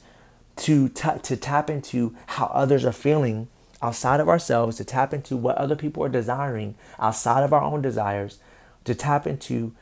to, 0.57 0.89
t- 0.89 1.19
to 1.21 1.35
tap 1.35 1.69
into 1.69 2.15
how 2.27 2.45
others 2.47 2.85
are 2.85 2.93
feeling 2.93 3.47
outside 3.81 4.19
of 4.19 4.29
ourselves, 4.29 4.77
to 4.77 4.85
tap 4.85 5.13
into 5.13 5.35
what 5.35 5.57
other 5.57 5.75
people 5.75 6.03
are 6.03 6.09
desiring 6.09 6.75
outside 6.99 7.43
of 7.43 7.53
our 7.53 7.61
own 7.61 7.81
desires, 7.81 8.39
to 8.85 8.95
tap 8.95 9.27
into 9.27 9.73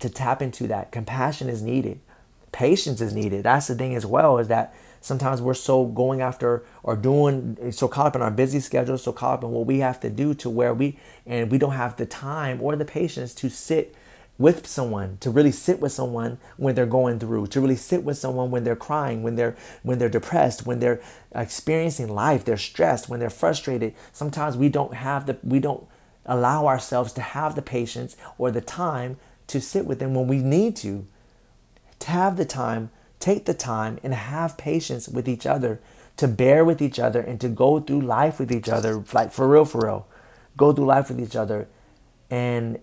to 0.00 0.08
tap 0.08 0.42
into 0.42 0.66
that. 0.66 0.90
Compassion 0.90 1.48
is 1.48 1.62
needed. 1.62 2.00
Patience 2.50 3.00
is 3.00 3.14
needed. 3.14 3.44
That's 3.44 3.68
the 3.68 3.74
thing 3.74 3.94
as 3.94 4.04
well, 4.04 4.38
is 4.38 4.48
that 4.48 4.74
sometimes 5.02 5.42
we're 5.42 5.52
so 5.52 5.84
going 5.84 6.22
after 6.22 6.64
or 6.82 6.96
doing 6.96 7.70
so 7.72 7.86
caught 7.86 8.06
up 8.06 8.16
in 8.16 8.22
our 8.22 8.30
busy 8.30 8.60
schedule, 8.60 8.96
so 8.96 9.12
caught 9.12 9.34
up 9.34 9.44
in 9.44 9.50
what 9.50 9.66
we 9.66 9.80
have 9.80 10.00
to 10.00 10.08
do 10.08 10.32
to 10.34 10.48
where 10.48 10.72
we 10.72 10.96
and 11.26 11.50
we 11.50 11.58
don't 11.58 11.72
have 11.72 11.96
the 11.96 12.06
time 12.06 12.62
or 12.62 12.74
the 12.76 12.84
patience 12.86 13.34
to 13.34 13.50
sit 13.50 13.94
with 14.38 14.66
someone 14.66 15.18
to 15.20 15.30
really 15.30 15.52
sit 15.52 15.78
with 15.78 15.92
someone 15.92 16.38
when 16.56 16.74
they're 16.74 16.86
going 16.86 17.18
through 17.18 17.46
to 17.46 17.60
really 17.60 17.76
sit 17.76 18.02
with 18.02 18.16
someone 18.16 18.50
when 18.50 18.64
they're 18.64 18.74
crying 18.74 19.22
when 19.22 19.36
they're 19.36 19.54
when 19.82 19.98
they're 19.98 20.08
depressed 20.08 20.66
when 20.66 20.80
they're 20.80 21.02
experiencing 21.34 22.08
life 22.08 22.42
they're 22.42 22.56
stressed 22.56 23.10
when 23.10 23.20
they're 23.20 23.28
frustrated 23.28 23.94
sometimes 24.10 24.56
we 24.56 24.70
don't 24.70 24.94
have 24.94 25.26
the 25.26 25.36
we 25.44 25.60
don't 25.60 25.86
allow 26.24 26.66
ourselves 26.66 27.12
to 27.12 27.20
have 27.20 27.54
the 27.54 27.62
patience 27.62 28.16
or 28.38 28.50
the 28.50 28.60
time 28.60 29.18
to 29.48 29.60
sit 29.60 29.86
with 29.86 29.98
them 29.98 30.14
when 30.14 30.26
we 30.26 30.38
need 30.38 30.76
to. 30.76 31.06
To 32.00 32.10
have 32.10 32.36
the 32.36 32.44
time, 32.44 32.90
take 33.22 33.44
the 33.44 33.54
time, 33.54 34.00
and 34.02 34.12
have 34.12 34.58
patience 34.58 35.08
with 35.08 35.28
each 35.28 35.46
other, 35.46 35.80
to 36.16 36.26
bear 36.26 36.64
with 36.64 36.82
each 36.82 36.98
other, 36.98 37.20
and 37.20 37.40
to 37.40 37.48
go 37.48 37.78
through 37.78 38.00
life 38.00 38.40
with 38.40 38.50
each 38.50 38.68
other, 38.68 39.04
like 39.12 39.30
for 39.30 39.46
real, 39.48 39.64
for 39.64 39.82
real. 39.86 40.08
Go 40.56 40.72
through 40.72 40.86
life 40.86 41.08
with 41.08 41.20
each 41.20 41.36
other, 41.36 41.68
and 42.28 42.80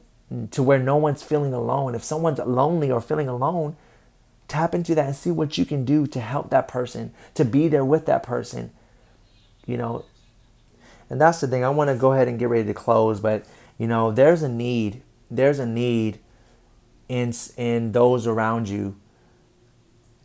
to 0.51 0.63
where 0.63 0.79
no 0.79 0.95
one's 0.95 1.21
feeling 1.21 1.53
alone. 1.53 1.93
If 1.93 2.03
someone's 2.03 2.39
lonely 2.39 2.89
or 2.89 3.01
feeling 3.01 3.27
alone, 3.27 3.75
tap 4.47 4.73
into 4.73 4.95
that 4.95 5.05
and 5.05 5.15
see 5.15 5.29
what 5.29 5.57
you 5.57 5.65
can 5.65 5.83
do 5.83 6.07
to 6.07 6.21
help 6.21 6.49
that 6.51 6.69
person, 6.69 7.13
to 7.33 7.43
be 7.43 7.67
there 7.67 7.85
with 7.85 8.05
that 8.05 8.23
person. 8.23 8.71
You 9.65 9.75
know, 9.75 10.05
and 11.09 11.19
that's 11.19 11.41
the 11.41 11.47
thing. 11.47 11.65
I 11.65 11.69
want 11.69 11.89
to 11.89 11.95
go 11.95 12.13
ahead 12.13 12.29
and 12.29 12.39
get 12.39 12.47
ready 12.47 12.65
to 12.65 12.73
close, 12.73 13.19
but 13.19 13.45
you 13.77 13.87
know, 13.87 14.09
there's 14.09 14.41
a 14.41 14.49
need. 14.49 15.01
There's 15.29 15.59
a 15.59 15.65
need 15.65 16.19
in 17.09 17.33
in 17.57 17.91
those 17.91 18.25
around 18.25 18.69
you 18.69 18.95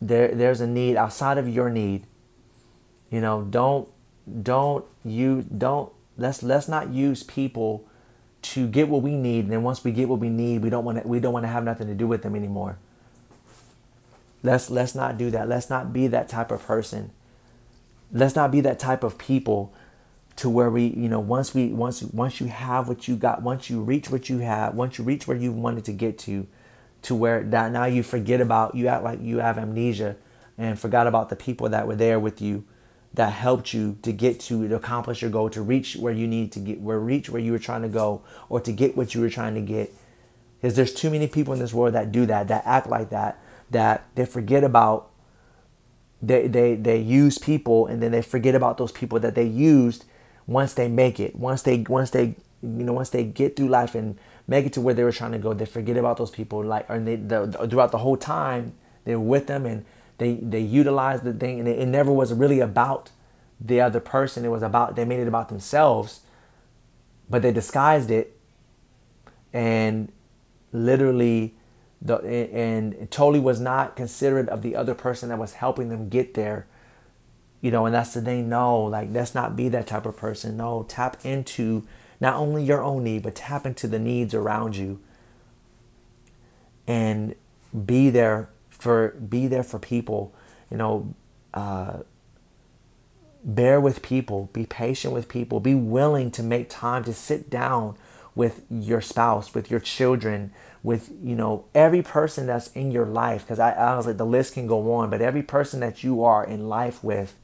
there 0.01 0.29
there's 0.29 0.61
a 0.61 0.67
need 0.67 0.97
outside 0.97 1.37
of 1.37 1.47
your 1.47 1.69
need. 1.69 2.05
You 3.09 3.21
know 3.21 3.43
don't 3.43 3.87
don't 4.41 4.85
you 5.03 5.45
don't 5.55 5.91
let's 6.17 6.43
let's 6.43 6.67
not 6.67 6.89
use 6.89 7.23
people 7.23 7.87
to 8.41 8.67
get 8.67 8.87
what 8.89 9.01
we 9.01 9.15
need 9.15 9.45
and 9.45 9.53
then 9.53 9.63
once 9.63 9.83
we 9.83 9.91
get 9.91 10.07
what 10.07 10.19
we 10.19 10.29
need 10.29 10.61
we 10.61 10.69
don't 10.69 10.85
want 10.85 11.01
to 11.01 11.07
we 11.07 11.19
don't 11.19 11.33
want 11.33 11.43
to 11.43 11.49
have 11.49 11.63
nothing 11.63 11.87
to 11.87 11.95
do 11.95 12.07
with 12.07 12.21
them 12.23 12.35
anymore. 12.35 12.77
Let's 14.43 14.69
let's 14.69 14.93
not 14.93 15.17
do 15.17 15.31
that. 15.31 15.49
Let's 15.49 15.69
not 15.69 15.91
be 15.91 16.07
that 16.07 16.29
type 16.29 16.51
of 16.51 16.63
person. 16.63 17.11
Let's 18.11 18.35
not 18.35 18.51
be 18.51 18.61
that 18.61 18.77
type 18.77 19.03
of 19.03 19.17
people 19.17 19.73
to 20.35 20.49
where 20.49 20.69
we 20.69 20.87
you 20.87 21.09
know 21.09 21.19
once 21.19 21.53
we 21.53 21.67
once 21.67 22.03
once 22.03 22.39
you 22.39 22.47
have 22.47 22.87
what 22.87 23.07
you 23.07 23.15
got 23.15 23.41
once 23.41 23.69
you 23.69 23.81
reach 23.81 24.09
what 24.09 24.29
you 24.29 24.39
have 24.39 24.75
once 24.75 24.97
you 24.97 25.03
reach 25.03 25.27
where 25.27 25.37
you 25.37 25.51
wanted 25.51 25.85
to 25.85 25.93
get 25.93 26.17
to 26.19 26.45
to 27.05 27.13
where 27.13 27.43
that 27.43 27.71
now 27.71 27.85
you 27.85 28.01
forget 28.01 28.41
about 28.41 28.73
you 28.73 28.87
act 28.87 29.03
like 29.03 29.21
you 29.21 29.37
have 29.37 29.59
amnesia 29.59 30.15
and 30.57 30.79
forgot 30.79 31.05
about 31.05 31.29
the 31.29 31.35
people 31.35 31.69
that 31.69 31.87
were 31.87 31.95
there 31.95 32.19
with 32.19 32.41
you 32.41 32.63
that 33.13 33.31
helped 33.31 33.73
you 33.73 33.97
to 34.01 34.11
get 34.11 34.39
to, 34.39 34.67
to 34.67 34.75
accomplish 34.75 35.21
your 35.21 35.29
goal 35.29 35.49
to 35.49 35.61
reach 35.61 35.95
where 35.95 36.11
you 36.11 36.27
need 36.27 36.51
to 36.51 36.59
get 36.59 36.81
where 36.81 36.99
reach 36.99 37.29
where 37.29 37.41
you 37.41 37.51
were 37.51 37.59
trying 37.59 37.83
to 37.83 37.87
go 37.87 38.21
or 38.49 38.59
to 38.59 38.71
get 38.71 38.97
what 38.97 39.13
you 39.13 39.21
were 39.21 39.29
trying 39.29 39.53
to 39.53 39.61
get. 39.61 39.93
Because 40.59 40.75
there's 40.75 40.93
too 40.93 41.11
many 41.11 41.27
people 41.27 41.53
in 41.53 41.59
this 41.59 41.73
world 41.73 41.93
that 41.93 42.11
do 42.11 42.25
that 42.25 42.47
that 42.47 42.63
act 42.65 42.87
like 42.87 43.11
that 43.11 43.39
that 43.69 44.05
they 44.15 44.25
forget 44.25 44.63
about 44.63 45.11
they 46.23 46.47
they 46.47 46.75
they 46.75 46.97
use 46.97 47.37
people 47.37 47.85
and 47.85 48.01
then 48.01 48.11
they 48.11 48.21
forget 48.23 48.55
about 48.55 48.77
those 48.77 48.91
people 48.91 49.19
that 49.19 49.35
they 49.35 49.45
used 49.45 50.05
once 50.47 50.73
they 50.73 50.87
make 50.87 51.19
it 51.19 51.35
once 51.35 51.61
they 51.61 51.85
once 51.87 52.09
they 52.09 52.35
you 52.61 52.83
know 52.83 52.93
once 52.93 53.11
they 53.11 53.23
get 53.23 53.55
through 53.55 53.67
life 53.67 53.93
and 53.93 54.17
make 54.47 54.65
it 54.65 54.73
to 54.73 54.81
where 54.81 54.93
they 54.93 55.03
were 55.03 55.11
trying 55.11 55.31
to 55.31 55.39
go. 55.39 55.53
They 55.53 55.65
forget 55.65 55.97
about 55.97 56.17
those 56.17 56.31
people, 56.31 56.63
like, 56.63 56.85
and 56.89 57.07
they 57.07 57.15
the, 57.15 57.67
throughout 57.69 57.91
the 57.91 57.99
whole 57.99 58.17
time 58.17 58.73
they're 59.03 59.19
with 59.19 59.47
them, 59.47 59.65
and 59.65 59.85
they 60.17 60.35
they 60.35 60.59
utilize 60.59 61.21
the 61.21 61.33
thing, 61.33 61.59
and 61.59 61.67
it, 61.67 61.79
it 61.79 61.85
never 61.87 62.11
was 62.11 62.33
really 62.33 62.59
about 62.59 63.11
the 63.59 63.81
other 63.81 63.99
person. 63.99 64.45
It 64.45 64.49
was 64.49 64.63
about 64.63 64.95
they 64.95 65.05
made 65.05 65.19
it 65.19 65.27
about 65.27 65.49
themselves, 65.49 66.21
but 67.29 67.41
they 67.41 67.51
disguised 67.51 68.11
it, 68.11 68.37
and 69.53 70.11
literally, 70.71 71.55
the 72.01 72.17
and 72.17 72.93
it 72.93 73.11
totally 73.11 73.39
was 73.39 73.59
not 73.59 73.95
considerate 73.95 74.49
of 74.49 74.61
the 74.61 74.75
other 74.75 74.93
person 74.93 75.29
that 75.29 75.39
was 75.39 75.53
helping 75.53 75.89
them 75.89 76.09
get 76.09 76.33
there. 76.33 76.67
You 77.61 77.71
know, 77.71 77.87
and 77.87 77.95
that's 77.95 78.13
the 78.13 78.21
thing. 78.21 78.47
No, 78.47 78.83
like 78.83 79.09
let's 79.11 79.33
not 79.33 79.55
be 79.55 79.69
that 79.69 79.87
type 79.87 80.05
of 80.05 80.15
person. 80.15 80.57
No, 80.57 80.85
tap 80.87 81.17
into 81.25 81.87
not 82.19 82.35
only 82.35 82.63
your 82.63 82.81
own 82.81 83.03
need, 83.03 83.23
but 83.23 83.35
tap 83.35 83.65
into 83.65 83.87
the 83.87 83.99
needs 83.99 84.33
around 84.33 84.75
you 84.75 84.99
and 86.87 87.35
be 87.85 88.09
there 88.09 88.49
for 88.69 89.09
be 89.09 89.47
there 89.47 89.63
for 89.63 89.79
people. 89.79 90.33
You 90.69 90.77
know, 90.77 91.15
uh, 91.53 91.99
bear 93.43 93.79
with 93.79 94.01
people, 94.01 94.49
be 94.53 94.65
patient 94.65 95.13
with 95.13 95.27
people, 95.27 95.59
be 95.59 95.75
willing 95.75 96.31
to 96.31 96.43
make 96.43 96.69
time 96.69 97.03
to 97.05 97.13
sit 97.13 97.49
down 97.49 97.95
with 98.33 98.63
your 98.69 99.01
spouse, 99.01 99.53
with 99.53 99.71
your 99.71 99.79
children, 99.79 100.51
with 100.83 101.11
you 101.23 101.35
know 101.35 101.65
every 101.73 102.01
person 102.01 102.47
that's 102.47 102.71
in 102.73 102.91
your 102.91 103.05
life. 103.05 103.43
Because 103.43 103.59
I, 103.59 103.71
I 103.71 103.95
was 103.95 104.05
like 104.05 104.17
the 104.17 104.25
list 104.25 104.53
can 104.53 104.67
go 104.67 104.93
on, 104.93 105.09
but 105.09 105.21
every 105.21 105.43
person 105.43 105.79
that 105.79 106.03
you 106.03 106.23
are 106.23 106.45
in 106.45 106.67
life 106.67 107.03
with, 107.03 107.37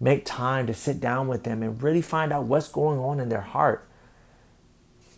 make 0.00 0.24
time 0.24 0.66
to 0.66 0.74
sit 0.74 1.00
down 1.00 1.28
with 1.28 1.44
them 1.44 1.62
and 1.62 1.82
really 1.82 2.02
find 2.02 2.32
out 2.32 2.44
what's 2.44 2.68
going 2.68 2.98
on 2.98 3.20
in 3.20 3.28
their 3.28 3.40
heart. 3.40 3.87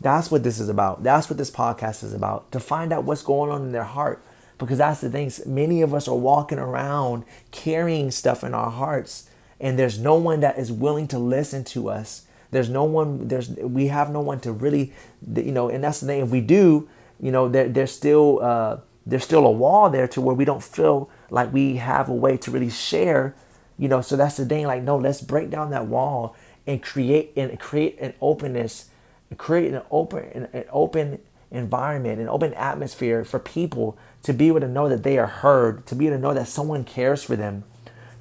That's 0.01 0.31
what 0.31 0.43
this 0.43 0.59
is 0.59 0.69
about. 0.69 1.03
That's 1.03 1.29
what 1.29 1.37
this 1.37 1.51
podcast 1.51 2.03
is 2.03 2.15
about. 2.15 2.51
To 2.53 2.61
find 2.61 2.93
out 2.93 3.05
what's 3.05 3.23
going 3.23 3.51
on 3.51 3.63
in 3.63 3.73
their 3.73 3.85
heart. 3.85 4.23
Because 4.59 4.79
that's 4.79 5.01
the 5.01 5.11
thing. 5.11 5.31
Many 5.47 5.83
of 5.83 5.95
us 5.95 6.07
are 6.07 6.17
walking 6.17 6.59
around 6.59 7.25
carrying 7.51 8.11
stuff 8.11 8.45
in 8.45 8.53
our 8.53 8.71
hearts, 8.71 9.29
and 9.59 9.79
there's 9.79 9.99
no 9.99 10.17
one 10.17 10.41
that 10.41 10.59
is 10.59 10.71
willing 10.71 11.09
to 11.09 11.19
listen 11.19 11.65
to 11.65 11.89
us. 11.89 12.27
There's 12.51 12.69
no 12.69 12.85
one, 12.85 13.29
there's 13.29 13.49
we 13.49 13.87
have 13.87 14.11
no 14.11 14.21
one 14.21 14.41
to 14.41 14.53
really, 14.53 14.93
you 15.35 15.53
know, 15.53 15.71
and 15.71 15.83
that's 15.83 16.01
the 16.01 16.07
thing. 16.07 16.21
If 16.21 16.29
we 16.29 16.43
do, 16.43 16.89
you 17.19 17.33
know, 17.33 17.49
there, 17.49 17.69
there's 17.71 17.93
still 17.93 18.41
uh, 18.43 18.79
there's 19.07 19.25
still 19.25 19.47
a 19.47 19.51
wall 19.51 19.89
there 19.89 20.07
to 20.09 20.21
where 20.21 20.35
we 20.35 20.45
don't 20.45 20.63
feel 20.63 21.09
like 21.31 21.53
we 21.53 21.77
have 21.77 22.11
a 22.11 22.15
way 22.15 22.37
to 22.37 22.51
really 22.51 22.71
share 22.71 23.35
you 23.79 23.89
know 23.89 24.01
so 24.01 24.15
that's 24.15 24.37
the 24.37 24.45
thing 24.45 24.67
like 24.67 24.83
no 24.83 24.97
let's 24.97 25.21
break 25.23 25.51
down 25.51 25.71
that 25.71 25.87
wall 25.87 26.37
and 26.67 26.83
create 26.83 27.33
and 27.35 27.59
create 27.59 27.99
an 27.99 28.13
openness 28.21 28.91
create 29.37 29.73
an 29.73 29.83
open 29.91 30.49
an, 30.53 30.65
open 30.71 31.21
environment 31.51 32.21
an 32.21 32.29
open 32.29 32.55
atmosphere 32.55 33.25
for 33.25 33.39
people 33.39 33.99
to 34.23 34.33
be 34.33 34.49
able 34.49 34.61
to 34.61 34.69
know 34.69 34.89
that 34.89 35.03
they 35.03 35.19
are 35.19 35.27
heard 35.27 35.85
to 35.87 35.95
be 35.95 36.07
able 36.07 36.17
to 36.17 36.23
know 36.23 36.35
that 36.35 36.47
someone 36.47 36.85
cares 36.85 37.23
for 37.23 37.37
them 37.37 37.65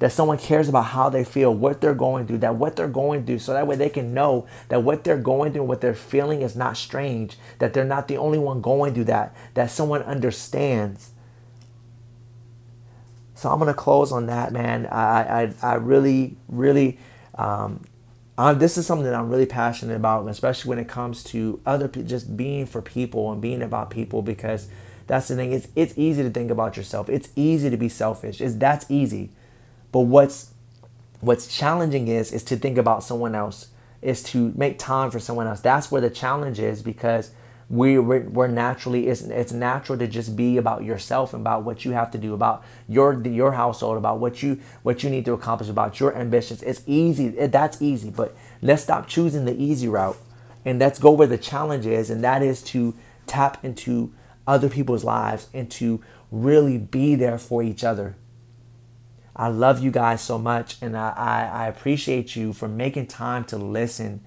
that 0.00 0.10
someone 0.10 0.38
cares 0.38 0.68
about 0.68 0.84
how 0.84 1.10
they 1.10 1.22
feel 1.22 1.54
what 1.54 1.80
they're 1.80 1.94
going 1.94 2.26
through 2.26 2.38
that 2.38 2.56
what 2.56 2.74
they're 2.76 2.88
going 2.88 3.24
through 3.24 3.38
so 3.38 3.52
that 3.52 3.66
way 3.66 3.76
they 3.76 3.88
can 3.88 4.12
know 4.12 4.46
that 4.68 4.82
what 4.82 5.04
they're 5.04 5.18
going 5.18 5.52
through 5.52 5.62
what 5.62 5.80
they're 5.80 5.94
feeling 5.94 6.42
is 6.42 6.56
not 6.56 6.76
strange 6.76 7.38
that 7.58 7.72
they're 7.72 7.84
not 7.84 8.08
the 8.08 8.16
only 8.16 8.38
one 8.38 8.60
going 8.60 8.92
through 8.94 9.04
that 9.04 9.34
that 9.54 9.70
someone 9.70 10.02
understands 10.02 11.10
so 13.40 13.48
I'm 13.48 13.58
gonna 13.58 13.72
close 13.72 14.12
on 14.12 14.26
that, 14.26 14.52
man. 14.52 14.84
I 14.86 15.44
I, 15.44 15.54
I 15.62 15.74
really 15.76 16.36
really 16.48 16.98
um, 17.36 17.82
I, 18.40 18.54
this 18.54 18.78
is 18.78 18.86
something 18.86 19.04
that 19.04 19.14
I'm 19.14 19.28
really 19.28 19.44
passionate 19.44 19.96
about, 19.96 20.26
especially 20.26 20.70
when 20.70 20.78
it 20.78 20.88
comes 20.88 21.22
to 21.24 21.60
other 21.66 21.88
people, 21.88 22.08
just 22.08 22.38
being 22.38 22.64
for 22.64 22.80
people 22.80 23.30
and 23.30 23.40
being 23.40 23.60
about 23.60 23.90
people 23.90 24.22
because 24.22 24.68
that's 25.06 25.28
the 25.28 25.36
thing. 25.36 25.52
It's 25.52 25.68
it's 25.76 25.92
easy 25.98 26.22
to 26.22 26.30
think 26.30 26.50
about 26.50 26.76
yourself. 26.78 27.10
It's 27.10 27.28
easy 27.36 27.68
to 27.68 27.76
be 27.76 27.90
selfish. 27.90 28.40
It's 28.40 28.54
that's 28.54 28.90
easy. 28.90 29.30
But 29.92 30.00
what's 30.00 30.54
what's 31.20 31.54
challenging 31.54 32.08
is 32.08 32.32
is 32.32 32.42
to 32.44 32.56
think 32.56 32.78
about 32.78 33.02
someone 33.04 33.34
else. 33.34 33.68
Is 34.00 34.22
to 34.22 34.54
make 34.56 34.78
time 34.78 35.10
for 35.10 35.18
someone 35.18 35.46
else. 35.46 35.60
That's 35.60 35.92
where 35.92 36.00
the 36.00 36.08
challenge 36.08 36.58
is 36.58 36.82
because 36.82 37.32
we 37.70 38.00
we're, 38.00 38.48
naturally 38.48 39.06
it's, 39.06 39.22
it's 39.22 39.52
natural 39.52 39.96
to 39.96 40.08
just 40.08 40.34
be 40.34 40.56
about 40.56 40.82
yourself 40.82 41.32
and 41.32 41.40
about 41.40 41.62
what 41.62 41.84
you 41.84 41.92
have 41.92 42.10
to 42.10 42.18
do 42.18 42.34
about 42.34 42.64
your 42.88 43.24
your 43.26 43.52
household 43.52 43.96
about 43.96 44.18
what 44.18 44.42
you 44.42 44.60
what 44.82 45.04
you 45.04 45.08
need 45.08 45.24
to 45.24 45.32
accomplish 45.32 45.70
about 45.70 46.00
your 46.00 46.14
ambitions. 46.16 46.64
It's 46.64 46.82
easy 46.84 47.28
it, 47.28 47.52
that's 47.52 47.80
easy 47.80 48.10
but 48.10 48.36
let's 48.60 48.82
stop 48.82 49.06
choosing 49.06 49.44
the 49.44 49.54
easy 49.54 49.86
route 49.86 50.16
and 50.64 50.80
let's 50.80 50.98
go 50.98 51.12
where 51.12 51.28
the 51.28 51.38
challenge 51.38 51.86
is 51.86 52.10
and 52.10 52.24
that 52.24 52.42
is 52.42 52.60
to 52.64 52.92
tap 53.28 53.64
into 53.64 54.12
other 54.48 54.68
people's 54.68 55.04
lives 55.04 55.46
and 55.54 55.70
to 55.70 56.02
really 56.32 56.76
be 56.76 57.14
there 57.14 57.38
for 57.38 57.62
each 57.62 57.84
other. 57.84 58.16
I 59.36 59.46
love 59.46 59.78
you 59.78 59.92
guys 59.92 60.20
so 60.20 60.38
much 60.38 60.76
and 60.82 60.96
i, 60.96 61.10
I, 61.16 61.64
I 61.64 61.68
appreciate 61.68 62.34
you 62.34 62.52
for 62.52 62.66
making 62.66 63.06
time 63.06 63.44
to 63.44 63.56
listen 63.56 64.22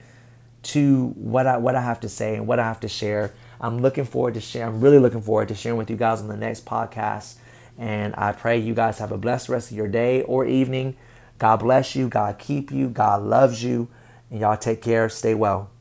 to 0.63 1.07
what 1.15 1.47
I 1.47 1.57
what 1.57 1.75
I 1.75 1.81
have 1.81 1.99
to 2.01 2.09
say 2.09 2.35
and 2.35 2.47
what 2.47 2.59
I 2.59 2.63
have 2.63 2.79
to 2.81 2.87
share. 2.87 3.33
I'm 3.59 3.79
looking 3.79 4.05
forward 4.05 4.33
to 4.33 4.41
share. 4.41 4.67
I'm 4.67 4.81
really 4.81 4.99
looking 4.99 5.21
forward 5.21 5.47
to 5.49 5.55
sharing 5.55 5.77
with 5.77 5.89
you 5.89 5.95
guys 5.95 6.21
on 6.21 6.27
the 6.27 6.37
next 6.37 6.65
podcast. 6.65 7.35
And 7.77 8.13
I 8.17 8.31
pray 8.33 8.59
you 8.59 8.73
guys 8.73 8.99
have 8.99 9.11
a 9.11 9.17
blessed 9.17 9.49
rest 9.49 9.71
of 9.71 9.77
your 9.77 9.87
day 9.87 10.21
or 10.23 10.45
evening. 10.45 10.95
God 11.39 11.57
bless 11.57 11.95
you. 11.95 12.07
God 12.07 12.39
keep 12.39 12.71
you. 12.71 12.89
God 12.89 13.23
loves 13.23 13.63
you. 13.63 13.87
And 14.29 14.39
y'all 14.41 14.57
take 14.57 14.81
care. 14.81 15.09
Stay 15.09 15.33
well. 15.33 15.72